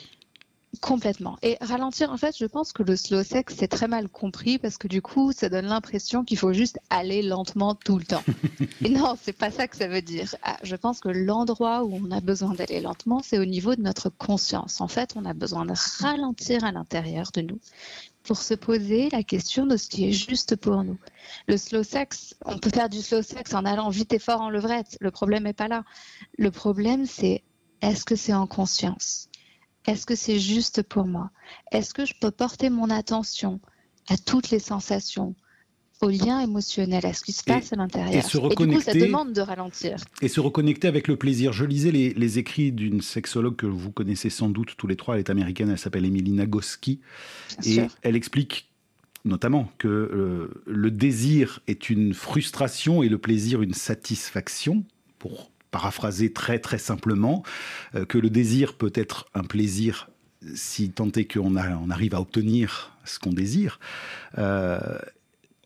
Complètement. 0.82 1.38
Et 1.42 1.58
ralentir, 1.62 2.12
en 2.12 2.18
fait, 2.18 2.36
je 2.38 2.46
pense 2.46 2.74
que 2.74 2.84
le 2.84 2.96
slow 2.96 3.24
sex, 3.24 3.56
c'est 3.58 3.68
très 3.68 3.88
mal 3.88 4.10
compris 4.10 4.58
parce 4.58 4.78
que 4.78 4.88
du 4.88 5.02
coup, 5.02 5.32
ça 5.32 5.50
donne 5.50 5.66
l'impression 5.66 6.24
qu'il 6.24 6.38
faut 6.38 6.54
juste 6.54 6.80
aller 6.90 7.22
lentement 7.22 7.76
tout 7.76 7.98
le 7.98 8.06
temps. 8.06 8.24
Et 8.84 8.90
non, 8.90 9.18
c'est 9.22 9.34
pas 9.34 9.52
ça 9.52 9.68
que 9.68 9.78
ça 9.78 9.88
veut 9.88 10.02
dire. 10.02 10.36
Ah, 10.44 10.58
je 10.64 10.76
pense 10.76 11.00
que 11.00 11.10
l'endroit 11.10 11.84
où 11.84 12.00
on 12.04 12.12
a 12.12 12.20
besoin 12.20 12.54
d'aller 12.54 12.82
lentement, 12.82 13.22
c'est 13.24 13.38
au 13.38 13.46
niveau 13.46 13.76
de 13.76 13.82
notre 13.82 14.10
conscience. 14.10 14.82
En 14.82 14.88
fait, 14.88 15.14
on 15.16 15.26
a 15.26 15.34
besoin 15.34 15.66
de 15.66 15.74
ralentir 16.02 16.64
à 16.64 16.72
l'intérieur 16.72 17.32
de 17.34 17.42
nous 17.42 17.60
pour 18.24 18.38
se 18.38 18.56
poser 18.56 19.10
la 19.12 19.24
question 19.24 19.68
de 19.68 19.78
ce 19.78 19.88
qui 19.88 20.10
est 20.10 20.12
juste 20.12 20.56
pour 20.56 20.84
nous. 20.84 20.98
Le 21.48 21.58
slow 21.58 21.84
sex, 21.84 22.36
on 22.44 22.58
peut 22.58 22.72
faire 22.72 22.90
du 22.90 23.02
slow 23.02 23.22
sex 23.22 23.54
en 23.54 23.66
allant 23.66 23.90
vite 23.90 24.14
et 24.14 24.20
fort 24.20 24.42
en 24.42 24.50
levrette. 24.50 24.98
Le 25.00 25.12
problème 25.12 25.44
n'est 25.44 25.54
pas 25.54 25.68
là. 25.68 25.84
Le 26.38 26.50
problème, 26.50 27.06
c'est 27.06 27.44
est-ce 27.82 28.04
que 28.04 28.16
c'est 28.16 28.34
en 28.34 28.48
conscience? 28.48 29.30
Est-ce 29.88 30.06
que 30.06 30.16
c'est 30.16 30.40
juste 30.40 30.82
pour 30.84 31.06
moi? 31.06 31.30
Est-ce 31.72 31.94
que 31.94 32.06
je 32.06 32.14
peux 32.20 32.32
porter 32.32 32.70
mon 32.70 32.90
attention 32.90 33.60
à 34.08 34.18
toutes 34.18 34.50
les 34.50 34.60
sensations, 34.60 35.36
au 36.02 36.10
lien 36.10 36.40
émotionnel, 36.42 37.06
à 37.06 37.14
ce 37.14 37.24
qui 37.24 37.32
se 37.32 37.44
passe 37.44 37.72
à 37.72 37.76
l'intérieur? 37.76 38.14
Et, 38.14 38.22
se 38.22 38.38
reconnecter, 38.38 38.64
et 38.64 38.94
du 38.94 39.00
coup, 39.00 39.00
ça 39.00 39.06
demande 39.06 39.34
de 39.34 39.42
ralentir. 39.42 39.98
Et 40.22 40.28
se 40.28 40.40
reconnecter 40.40 40.88
avec 40.88 41.08
le 41.08 41.16
plaisir. 41.16 41.54
Je 41.54 41.66
lisais 41.66 41.92
les, 41.92 42.40
écrits 42.40 42.72
d'une 42.72 43.02
sexologue 43.02 43.56
que 43.56 43.68
vous 43.68 43.92
connaissez 43.92 44.30
sans 44.30 44.50
doute 44.50 44.76
tous 44.78 44.88
les 44.88 44.96
trois. 44.96 45.16
Elle 45.16 45.22
est 45.22 45.30
américaine, 45.30 45.70
elle 45.70 45.78
s'appelle 45.78 46.06
Emily 46.06 46.32
Nagoski. 46.32 47.00
et 47.64 47.82
elle 48.02 48.16
explique 48.16 48.70
notamment 49.24 49.72
que 49.80 49.88
euh, 49.88 50.62
le 50.68 50.92
désir 50.92 51.60
est 51.68 51.90
une 51.90 52.14
frustration 52.14 53.02
et 53.02 53.10
le 53.10 53.18
plaisir 53.18 53.62
une 53.62 53.74
satisfaction. 53.74 54.84
Pour 55.18 55.50
paraphraser 55.76 56.32
très 56.32 56.60
très 56.60 56.78
simplement, 56.78 57.44
euh, 57.96 58.06
que 58.06 58.18
le 58.18 58.30
désir 58.30 58.76
peut 58.76 58.94
être 58.96 59.28
un 59.34 59.44
plaisir 59.44 60.10
si 60.54 60.90
tant 60.90 61.12
est 61.12 61.26
qu'on 61.26 61.58
on 61.58 61.90
arrive 61.90 62.16
à 62.16 62.22
obtenir 62.22 62.96
ce 63.04 63.20
qu'on 63.20 63.34
désire. 63.34 63.78
Euh, 64.38 64.80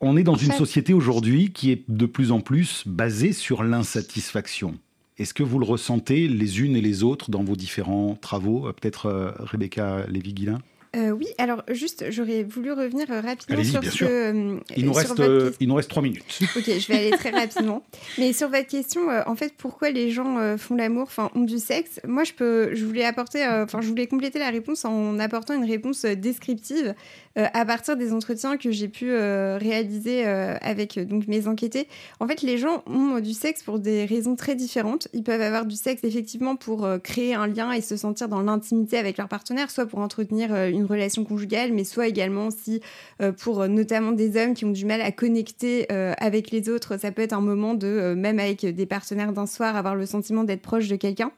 on 0.01 0.17
est 0.17 0.23
dans 0.23 0.41
une 0.45 0.53
société 0.53 0.93
aujourd'hui 0.95 1.51
qui 1.51 1.69
est 1.69 1.83
de 1.87 2.07
plus 2.07 2.31
en 2.31 2.39
plus 2.39 2.83
basée 2.87 3.33
sur 3.33 3.61
l'insatisfaction. 3.61 4.79
Est-ce 5.19 5.35
que 5.35 5.43
vous 5.43 5.59
le 5.59 5.65
ressentez 5.65 6.27
les 6.27 6.61
unes 6.61 6.75
et 6.75 6.81
les 6.81 7.03
autres 7.03 7.29
dans 7.29 7.43
vos 7.43 7.55
différents 7.55 8.15
travaux? 8.15 8.67
Euh, 8.67 8.73
Peut-être 8.73 9.35
Rebecca 9.37 10.07
Lévy-Guilin? 10.07 10.59
Euh, 10.95 11.11
oui, 11.11 11.27
alors 11.37 11.61
juste, 11.69 12.05
j'aurais 12.09 12.41
voulu 12.41 12.71
revenir 12.71 13.05
euh, 13.11 13.21
rapidement 13.21 13.63
sur 13.63 13.83
ce. 13.83 14.05
Euh, 14.05 14.59
il, 14.75 14.85
nous 14.85 14.93
reste, 14.93 15.21
il 15.59 15.67
nous 15.67 15.75
reste 15.75 15.89
trois 15.89 16.01
minutes. 16.01 16.39
Ok, 16.57 16.65
je 16.65 16.87
vais 16.87 16.95
aller 16.95 17.11
très 17.11 17.29
rapidement. 17.29 17.83
Mais 18.17 18.33
sur 18.33 18.49
votre 18.49 18.65
question, 18.65 19.01
en 19.27 19.35
fait, 19.35 19.53
pourquoi 19.55 19.91
les 19.91 20.09
gens 20.09 20.57
font 20.57 20.75
l'amour, 20.75 21.03
enfin, 21.03 21.29
ont 21.35 21.43
du 21.43 21.59
sexe 21.59 21.99
Moi, 22.07 22.23
je 22.23 22.33
peux, 22.33 22.73
je 22.73 22.83
voulais 22.85 23.05
apporter, 23.05 23.45
enfin, 23.45 23.81
je 23.81 23.87
voulais 23.87 24.07
compléter 24.07 24.39
la 24.39 24.49
réponse 24.49 24.83
en 24.83 25.19
apportant 25.19 25.53
une 25.53 25.69
réponse 25.69 26.05
descriptive 26.05 26.95
à 27.35 27.65
partir 27.65 27.95
des 27.95 28.11
entretiens 28.11 28.57
que 28.57 28.71
j'ai 28.71 28.87
pu 28.87 29.13
réaliser 29.13 30.25
avec 30.25 30.99
donc 30.99 31.27
mes 31.27 31.47
enquêtés. 31.47 31.87
En 32.19 32.27
fait, 32.27 32.41
les 32.41 32.57
gens 32.57 32.83
ont 32.87 33.19
du 33.19 33.33
sexe 33.33 33.61
pour 33.61 33.79
des 33.79 34.05
raisons 34.05 34.35
très 34.35 34.55
différentes. 34.55 35.07
Ils 35.13 35.23
peuvent 35.23 35.41
avoir 35.41 35.65
du 35.65 35.75
sexe 35.75 36.03
effectivement 36.03 36.55
pour 36.55 36.87
créer 37.03 37.35
un 37.35 37.47
lien 37.47 37.71
et 37.71 37.81
se 37.81 37.95
sentir 37.95 38.27
dans 38.27 38.41
l'intimité 38.41 38.97
avec 38.97 39.17
leur 39.17 39.27
partenaire, 39.27 39.69
soit 39.69 39.85
pour 39.85 39.99
entretenir 39.99 40.53
une 40.55 40.78
une 40.79 40.85
relation 40.85 41.23
conjugale, 41.23 41.73
mais 41.73 41.83
soit 41.83 42.07
également 42.07 42.47
aussi 42.47 42.81
euh, 43.21 43.31
pour 43.31 43.61
euh, 43.61 43.67
notamment 43.67 44.11
des 44.11 44.41
hommes 44.41 44.53
qui 44.53 44.65
ont 44.65 44.71
du 44.71 44.85
mal 44.85 45.01
à 45.01 45.11
connecter 45.11 45.87
euh, 45.91 46.13
avec 46.17 46.51
les 46.51 46.69
autres, 46.69 46.99
ça 46.99 47.11
peut 47.11 47.21
être 47.21 47.33
un 47.33 47.41
moment 47.41 47.73
de, 47.73 48.13
même 48.15 48.39
avec 48.39 48.65
des 48.65 48.85
partenaires 48.85 49.33
d'un 49.33 49.45
soir, 49.45 49.75
avoir 49.75 49.95
le 49.95 50.05
sentiment 50.05 50.43
d'être 50.43 50.61
proche 50.61 50.87
de 50.87 50.95
quelqu'un. 50.95 51.31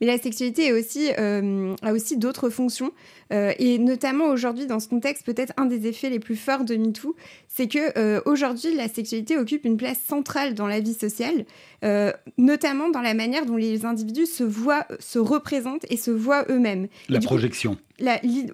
Mais 0.00 0.06
la 0.06 0.18
sexualité 0.18 0.66
est 0.66 0.72
aussi, 0.72 1.10
a 1.12 1.92
aussi 1.92 2.16
d'autres 2.16 2.50
fonctions. 2.50 2.90
et 3.30 3.78
notamment 3.78 4.26
aujourd'hui, 4.26 4.66
dans 4.66 4.80
ce 4.80 4.88
contexte, 4.88 5.24
peut-être 5.24 5.52
un 5.56 5.66
des 5.66 5.86
effets 5.86 6.10
les 6.10 6.18
plus 6.18 6.34
forts 6.34 6.64
de 6.64 6.74
MeToo, 6.74 7.14
c'est 7.54 7.68
que 7.68 8.28
aujourd'hui, 8.28 8.74
la 8.74 8.88
sexualité 8.88 9.38
occupe 9.38 9.64
une 9.64 9.76
place 9.76 9.98
centrale 10.06 10.54
dans 10.54 10.66
la 10.66 10.80
vie 10.80 10.94
sociale, 10.94 11.44
notamment 12.36 12.88
dans 12.88 13.00
la 13.00 13.14
manière 13.14 13.46
dont 13.46 13.56
les 13.56 13.84
individus 13.84 14.26
se 14.26 14.42
voient, 14.42 14.86
se 14.98 15.18
représentent 15.18 15.86
et 15.88 15.96
se 15.96 16.10
voient 16.10 16.44
eux-mêmes. 16.50 16.88
La 17.08 17.20
projection 17.20 17.78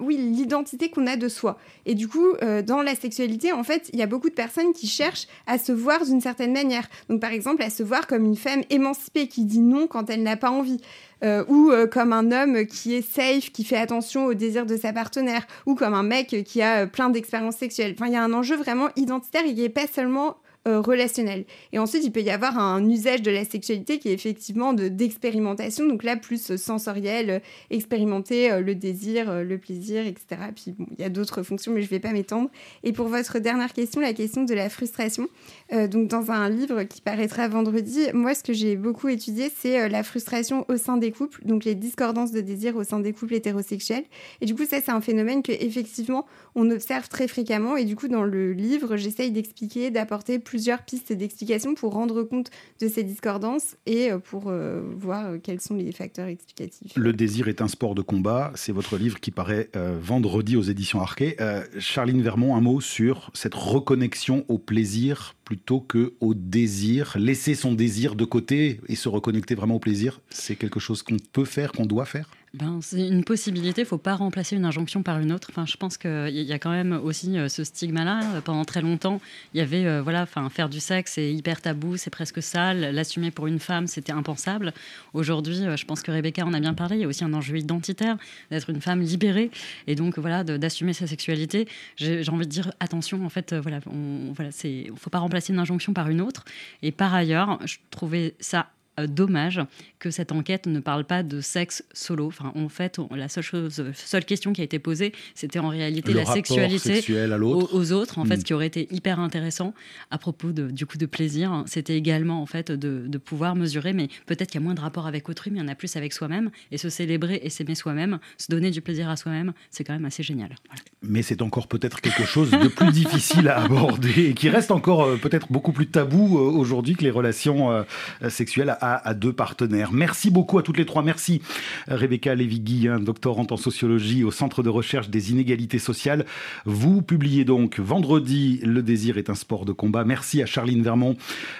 oui, 0.00 0.16
l'identité 0.16 0.90
qu'on 0.90 1.06
a 1.06 1.16
de 1.16 1.28
soi. 1.28 1.58
Et 1.86 1.94
du 1.94 2.08
coup, 2.08 2.26
euh, 2.42 2.62
dans 2.62 2.82
la 2.82 2.94
sexualité, 2.94 3.52
en 3.52 3.64
fait, 3.64 3.88
il 3.92 3.98
y 3.98 4.02
a 4.02 4.06
beaucoup 4.06 4.28
de 4.28 4.34
personnes 4.34 4.72
qui 4.72 4.86
cherchent 4.86 5.26
à 5.46 5.58
se 5.58 5.72
voir 5.72 6.04
d'une 6.04 6.20
certaine 6.20 6.52
manière. 6.52 6.88
Donc, 7.08 7.20
par 7.20 7.30
exemple, 7.30 7.62
à 7.62 7.70
se 7.70 7.82
voir 7.82 8.06
comme 8.06 8.24
une 8.24 8.36
femme 8.36 8.62
émancipée 8.70 9.28
qui 9.28 9.44
dit 9.44 9.60
non 9.60 9.86
quand 9.86 10.10
elle 10.10 10.22
n'a 10.22 10.36
pas 10.36 10.50
envie. 10.50 10.80
Euh, 11.22 11.44
ou 11.48 11.70
euh, 11.70 11.86
comme 11.86 12.14
un 12.14 12.32
homme 12.32 12.64
qui 12.64 12.94
est 12.94 13.02
safe, 13.02 13.50
qui 13.52 13.62
fait 13.62 13.76
attention 13.76 14.24
aux 14.24 14.32
désirs 14.32 14.64
de 14.64 14.78
sa 14.78 14.94
partenaire, 14.94 15.46
ou 15.66 15.74
comme 15.74 15.92
un 15.92 16.02
mec 16.02 16.44
qui 16.46 16.62
a 16.62 16.86
plein 16.86 17.10
d'expériences 17.10 17.56
sexuelles. 17.56 17.94
Enfin, 17.94 18.06
il 18.06 18.14
y 18.14 18.16
a 18.16 18.24
un 18.24 18.32
enjeu 18.32 18.56
vraiment 18.56 18.88
identitaire 18.96 19.44
qui 19.44 19.54
n'est 19.54 19.68
pas 19.68 19.86
seulement 19.86 20.36
euh, 20.68 20.82
relationnel. 20.82 21.46
Et 21.72 21.78
ensuite, 21.78 22.04
il 22.04 22.12
peut 22.12 22.20
y 22.20 22.28
avoir 22.28 22.58
un 22.58 22.86
usage 22.86 23.22
de 23.22 23.30
la 23.30 23.46
sexualité 23.46 23.98
qui 23.98 24.10
est 24.10 24.12
effectivement 24.12 24.74
d'expérimentation, 24.74 25.86
donc 25.86 26.02
là, 26.02 26.16
plus 26.18 26.54
sensoriel, 26.56 27.30
euh, 27.30 27.38
expérimenter 27.70 28.52
euh, 28.52 28.60
le 28.60 28.74
désir, 28.74 29.42
le 29.42 29.56
plaisir, 29.56 30.06
etc. 30.06 30.42
Puis 30.54 30.74
il 30.78 31.00
y 31.00 31.04
a 31.04 31.08
d'autres 31.08 31.42
fonctions, 31.42 31.72
mais 31.72 31.80
je 31.80 31.86
ne 31.86 31.90
vais 31.90 31.98
pas 31.98 32.12
m'étendre. 32.12 32.50
Et 32.84 32.92
pour 32.92 33.08
votre 33.08 33.38
dernière 33.38 33.72
question, 33.72 34.02
la 34.02 34.12
question 34.12 34.44
de 34.44 34.52
la 34.52 34.68
frustration. 34.68 35.28
donc, 35.72 36.08
dans 36.08 36.30
un 36.30 36.50
livre 36.50 36.82
qui 36.82 37.00
paraîtra 37.00 37.48
vendredi, 37.48 38.08
moi, 38.12 38.34
ce 38.34 38.42
que 38.42 38.52
j'ai 38.52 38.76
beaucoup 38.76 39.08
étudié, 39.08 39.50
c'est 39.56 39.88
la 39.88 40.02
frustration 40.02 40.66
au 40.68 40.76
sein 40.76 40.98
des 40.98 41.10
couples, 41.10 41.40
donc 41.46 41.64
les 41.64 41.74
discordances 41.74 42.32
de 42.32 42.40
désir 42.42 42.76
au 42.76 42.84
sein 42.84 43.00
des 43.00 43.14
couples 43.14 43.34
hétérosexuels. 43.34 44.04
Et 44.42 44.46
du 44.46 44.54
coup, 44.54 44.66
ça, 44.66 44.80
c'est 44.82 44.90
un 44.90 45.00
phénomène 45.00 45.42
que 45.42 45.52
effectivement 45.52 46.26
on 46.54 46.70
observe 46.70 47.08
très 47.08 47.28
fréquemment. 47.28 47.76
Et 47.76 47.84
du 47.84 47.96
coup, 47.96 48.08
dans 48.08 48.24
le 48.24 48.52
livre, 48.52 48.96
j'essaye 48.96 49.30
d'expliquer, 49.30 49.90
d'apporter 49.90 50.38
plusieurs 50.50 50.82
pistes 50.82 51.12
d'explication 51.12 51.74
pour 51.76 51.92
rendre 51.92 52.24
compte 52.24 52.50
de 52.80 52.88
ces 52.88 53.04
discordances 53.04 53.76
et 53.86 54.10
euh, 54.10 54.18
pour 54.18 54.48
euh, 54.48 54.82
voir 54.96 55.26
euh, 55.26 55.38
quels 55.40 55.60
sont 55.60 55.76
les 55.76 55.92
facteurs 55.92 56.26
explicatifs. 56.26 56.90
Le 56.96 57.12
désir 57.12 57.46
est 57.46 57.62
un 57.62 57.68
sport 57.68 57.94
de 57.94 58.02
combat. 58.02 58.50
C'est 58.56 58.72
votre 58.72 58.98
livre 58.98 59.20
qui 59.20 59.30
paraît 59.30 59.70
vendredi 60.00 60.56
aux 60.56 60.62
éditions 60.62 61.00
Arquet. 61.00 61.36
Charline 61.78 62.20
Vermont, 62.20 62.56
un 62.56 62.60
mot 62.60 62.80
sur 62.80 63.30
cette 63.32 63.54
reconnexion 63.54 64.44
au 64.48 64.58
plaisir 64.58 65.36
plutôt 65.44 65.80
que 65.80 66.14
au 66.20 66.34
désir. 66.34 67.16
Laisser 67.16 67.54
son 67.54 67.74
désir 67.74 68.16
de 68.16 68.24
côté 68.24 68.80
et 68.88 68.96
se 68.96 69.08
reconnecter 69.08 69.54
vraiment 69.54 69.76
au 69.76 69.80
plaisir, 69.80 70.20
c'est 70.30 70.56
quelque 70.56 70.80
chose 70.80 71.02
qu'on 71.02 71.16
peut 71.32 71.44
faire, 71.44 71.70
qu'on 71.72 71.86
doit 71.86 72.06
faire? 72.06 72.28
Ben, 72.52 72.80
c'est 72.82 73.06
une 73.06 73.22
possibilité, 73.22 73.82
il 73.82 73.84
ne 73.84 73.88
faut 73.88 73.96
pas 73.96 74.16
remplacer 74.16 74.56
une 74.56 74.64
injonction 74.64 75.04
par 75.04 75.20
une 75.20 75.30
autre. 75.30 75.48
Enfin, 75.52 75.66
je 75.66 75.76
pense 75.76 75.96
qu'il 75.96 76.30
y 76.30 76.52
a 76.52 76.58
quand 76.58 76.72
même 76.72 76.92
aussi 76.92 77.38
euh, 77.38 77.48
ce 77.48 77.62
stigma-là. 77.62 78.40
Pendant 78.44 78.64
très 78.64 78.82
longtemps, 78.82 79.20
il 79.54 79.58
y 79.58 79.60
avait, 79.60 79.86
euh, 79.86 80.02
voilà, 80.02 80.22
enfin, 80.22 80.48
faire 80.50 80.68
du 80.68 80.80
sexe, 80.80 81.12
c'est 81.12 81.32
hyper 81.32 81.60
tabou, 81.60 81.96
c'est 81.96 82.10
presque 82.10 82.42
sale. 82.42 82.92
L'assumer 82.92 83.30
pour 83.30 83.46
une 83.46 83.60
femme, 83.60 83.86
c'était 83.86 84.10
impensable. 84.10 84.72
Aujourd'hui, 85.14 85.64
euh, 85.64 85.76
je 85.76 85.84
pense 85.84 86.02
que 86.02 86.10
Rebecca 86.10 86.44
en 86.44 86.52
a 86.52 86.58
bien 86.58 86.74
parlé, 86.74 86.96
il 86.96 87.02
y 87.02 87.04
a 87.04 87.08
aussi 87.08 87.22
un 87.22 87.32
enjeu 87.34 87.56
identitaire, 87.56 88.16
d'être 88.50 88.68
une 88.70 88.80
femme 88.80 89.00
libérée 89.00 89.52
et 89.86 89.94
donc, 89.94 90.18
voilà, 90.18 90.42
d'assumer 90.42 90.92
sa 90.92 91.06
sexualité. 91.06 91.68
J'ai 91.94 92.28
envie 92.30 92.46
de 92.46 92.50
dire, 92.50 92.72
attention, 92.80 93.24
en 93.24 93.28
fait, 93.28 93.54
voilà, 93.54 93.78
on, 93.86 94.32
voilà, 94.32 94.50
il 94.64 94.90
ne 94.90 94.96
faut 94.96 95.10
pas 95.10 95.20
remplacer 95.20 95.52
une 95.52 95.60
injonction 95.60 95.92
par 95.92 96.08
une 96.08 96.20
autre. 96.20 96.44
Et 96.82 96.90
par 96.90 97.14
ailleurs, 97.14 97.60
je 97.64 97.76
trouvais 97.92 98.34
ça 98.40 98.70
dommage 99.06 99.60
que 99.98 100.10
cette 100.10 100.32
enquête 100.32 100.66
ne 100.66 100.80
parle 100.80 101.04
pas 101.04 101.22
de 101.22 101.40
sexe 101.40 101.84
solo. 101.92 102.26
Enfin, 102.26 102.52
en 102.54 102.68
fait, 102.68 102.98
la 103.14 103.28
seule 103.28 103.44
chose, 103.44 103.84
seule 103.94 104.24
question 104.24 104.52
qui 104.52 104.60
a 104.60 104.64
été 104.64 104.78
posée, 104.78 105.12
c'était 105.34 105.58
en 105.58 105.68
réalité 105.68 106.12
la 106.12 106.24
sexualité 106.24 107.02
aux, 107.40 107.92
autres. 107.92 108.18
En 108.18 108.24
fait, 108.24 108.36
ce 108.36 108.40
hmm. 108.40 108.44
qui 108.44 108.54
aurait 108.54 108.66
été 108.66 108.88
hyper 108.90 109.20
intéressant 109.20 109.74
à 110.10 110.18
propos 110.18 110.52
de, 110.52 110.70
du 110.70 110.86
coup 110.86 110.98
de 110.98 111.06
plaisir, 111.06 111.64
c'était 111.66 111.96
également 111.96 112.42
en 112.42 112.46
fait 112.46 112.72
de, 112.72 113.18
pouvoir 113.18 113.54
mesurer, 113.54 113.92
mais 113.92 114.08
peut-être 114.26 114.50
qu'il 114.50 114.60
y 114.60 114.62
a 114.62 114.64
moins 114.64 114.74
de 114.74 114.80
rapport 114.80 115.06
avec 115.06 115.28
autrui, 115.28 115.50
mais 115.50 115.58
il 115.58 115.62
y 115.62 115.64
en 115.64 115.68
a 115.68 115.74
plus 115.74 115.94
avec 115.96 116.12
soi-même 116.12 116.50
et 116.72 116.78
se 116.78 116.88
célébrer 116.88 117.40
et 117.42 117.50
s'aimer 117.50 117.74
soi-même, 117.74 118.18
se 118.38 118.46
donner 118.50 118.70
du 118.70 118.80
plaisir 118.80 119.08
à 119.10 119.16
soi-même, 119.16 119.52
c'est 119.70 119.84
quand 119.84 119.92
même 119.92 120.06
assez 120.06 120.22
génial. 120.22 120.54
Mais 121.02 121.22
c'est 121.22 121.42
encore 121.42 121.68
peut-être 121.68 122.00
quelque 122.00 122.24
chose 122.24 122.50
de 122.50 122.68
plus 122.68 122.90
difficile 122.92 123.48
à 123.48 123.62
aborder 123.62 124.30
et 124.30 124.34
qui 124.34 124.48
reste 124.48 124.70
encore 124.70 125.04
euh, 125.04 125.16
peut-être 125.16 125.52
beaucoup 125.52 125.72
plus 125.72 125.86
tabou 125.86 126.38
euh, 126.38 126.42
aujourd'hui 126.42 126.96
que 126.96 127.02
les 127.02 127.10
relations 127.10 127.84
sexuelles 128.28 128.70
à 128.70 128.80
à, 128.80 128.89
deux 129.14 129.32
partenaires. 129.32 129.92
Merci 129.92 130.30
beaucoup 130.30 130.58
à 130.58 130.62
toutes 130.62 130.78
les 130.78 130.86
trois. 130.86 131.02
Merci 131.02 131.42
Rebecca 131.88 132.34
Lévy-Guillain, 132.34 133.00
doctorante 133.00 133.52
en 133.52 133.56
sociologie 133.56 134.24
au 134.24 134.30
Centre 134.30 134.62
de 134.62 134.68
recherche 134.68 135.08
des 135.10 135.32
inégalités 135.32 135.78
sociales. 135.78 136.24
Vous 136.64 137.02
publiez 137.02 137.44
donc 137.44 137.78
vendredi 137.78 138.60
Le 138.62 138.82
désir 138.82 139.18
est 139.18 139.30
un 139.30 139.34
sport 139.34 139.64
de 139.64 139.72
combat. 139.72 140.04
Merci 140.04 140.42
à 140.42 140.46
Charline 140.46 140.82
Vermont, 140.82 141.16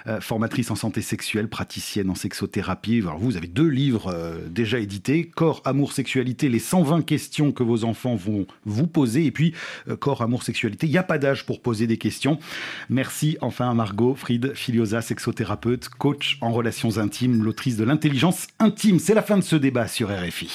euh, 0.07 0.21
formatrice 0.21 0.71
en 0.71 0.77
santé 0.77 1.03
sexuelle, 1.03 1.49
praticienne 1.49 2.11
en 2.11 2.15
sexothérapie. 2.15 3.01
Vous 3.01 3.37
avez 3.37 3.49
deux 3.49 3.69
livres 3.69 4.09
euh, 4.09 4.49
déjà 4.49 4.79
édités, 4.79 5.25
Corps, 5.25 5.63
amour, 5.65 5.93
sexualité, 5.93 6.49
les 6.49 6.59
120 6.59 7.03
questions 7.03 7.53
que 7.53 7.63
vos 7.63 7.85
enfants 7.85 8.17
vont 8.17 8.47
vous 8.65 8.87
poser. 8.87 9.27
Et 9.27 9.31
puis, 9.31 9.55
euh, 9.89 9.97
Corps, 9.97 10.23
amour, 10.23 10.43
sexualité, 10.43 10.87
il 10.87 10.91
n'y 10.91 10.99
a 10.99 11.03
pas 11.03 11.19
d'âge 11.19 11.47
pour 11.47 11.61
poser 11.61 11.87
des 11.87 11.99
questions. 11.99 12.39
Merci 12.89 13.37
enfin 13.41 13.71
à 13.71 13.75
Margot 13.75 14.15
Fried, 14.15 14.53
Filiosa, 14.55 15.03
sexothérapeute, 15.03 15.89
coach 15.89 16.39
en 16.41 16.53
relations 16.53 16.99
intimes, 17.11 17.43
l'autrice 17.43 17.77
de 17.77 17.83
l'intelligence 17.83 18.47
intime. 18.61 19.01
C'est 19.01 19.15
la 19.15 19.23
fin 19.23 19.37
de 19.37 19.43
ce 19.43 19.57
débat 19.57 19.89
sur 19.89 20.11
RFI. 20.11 20.51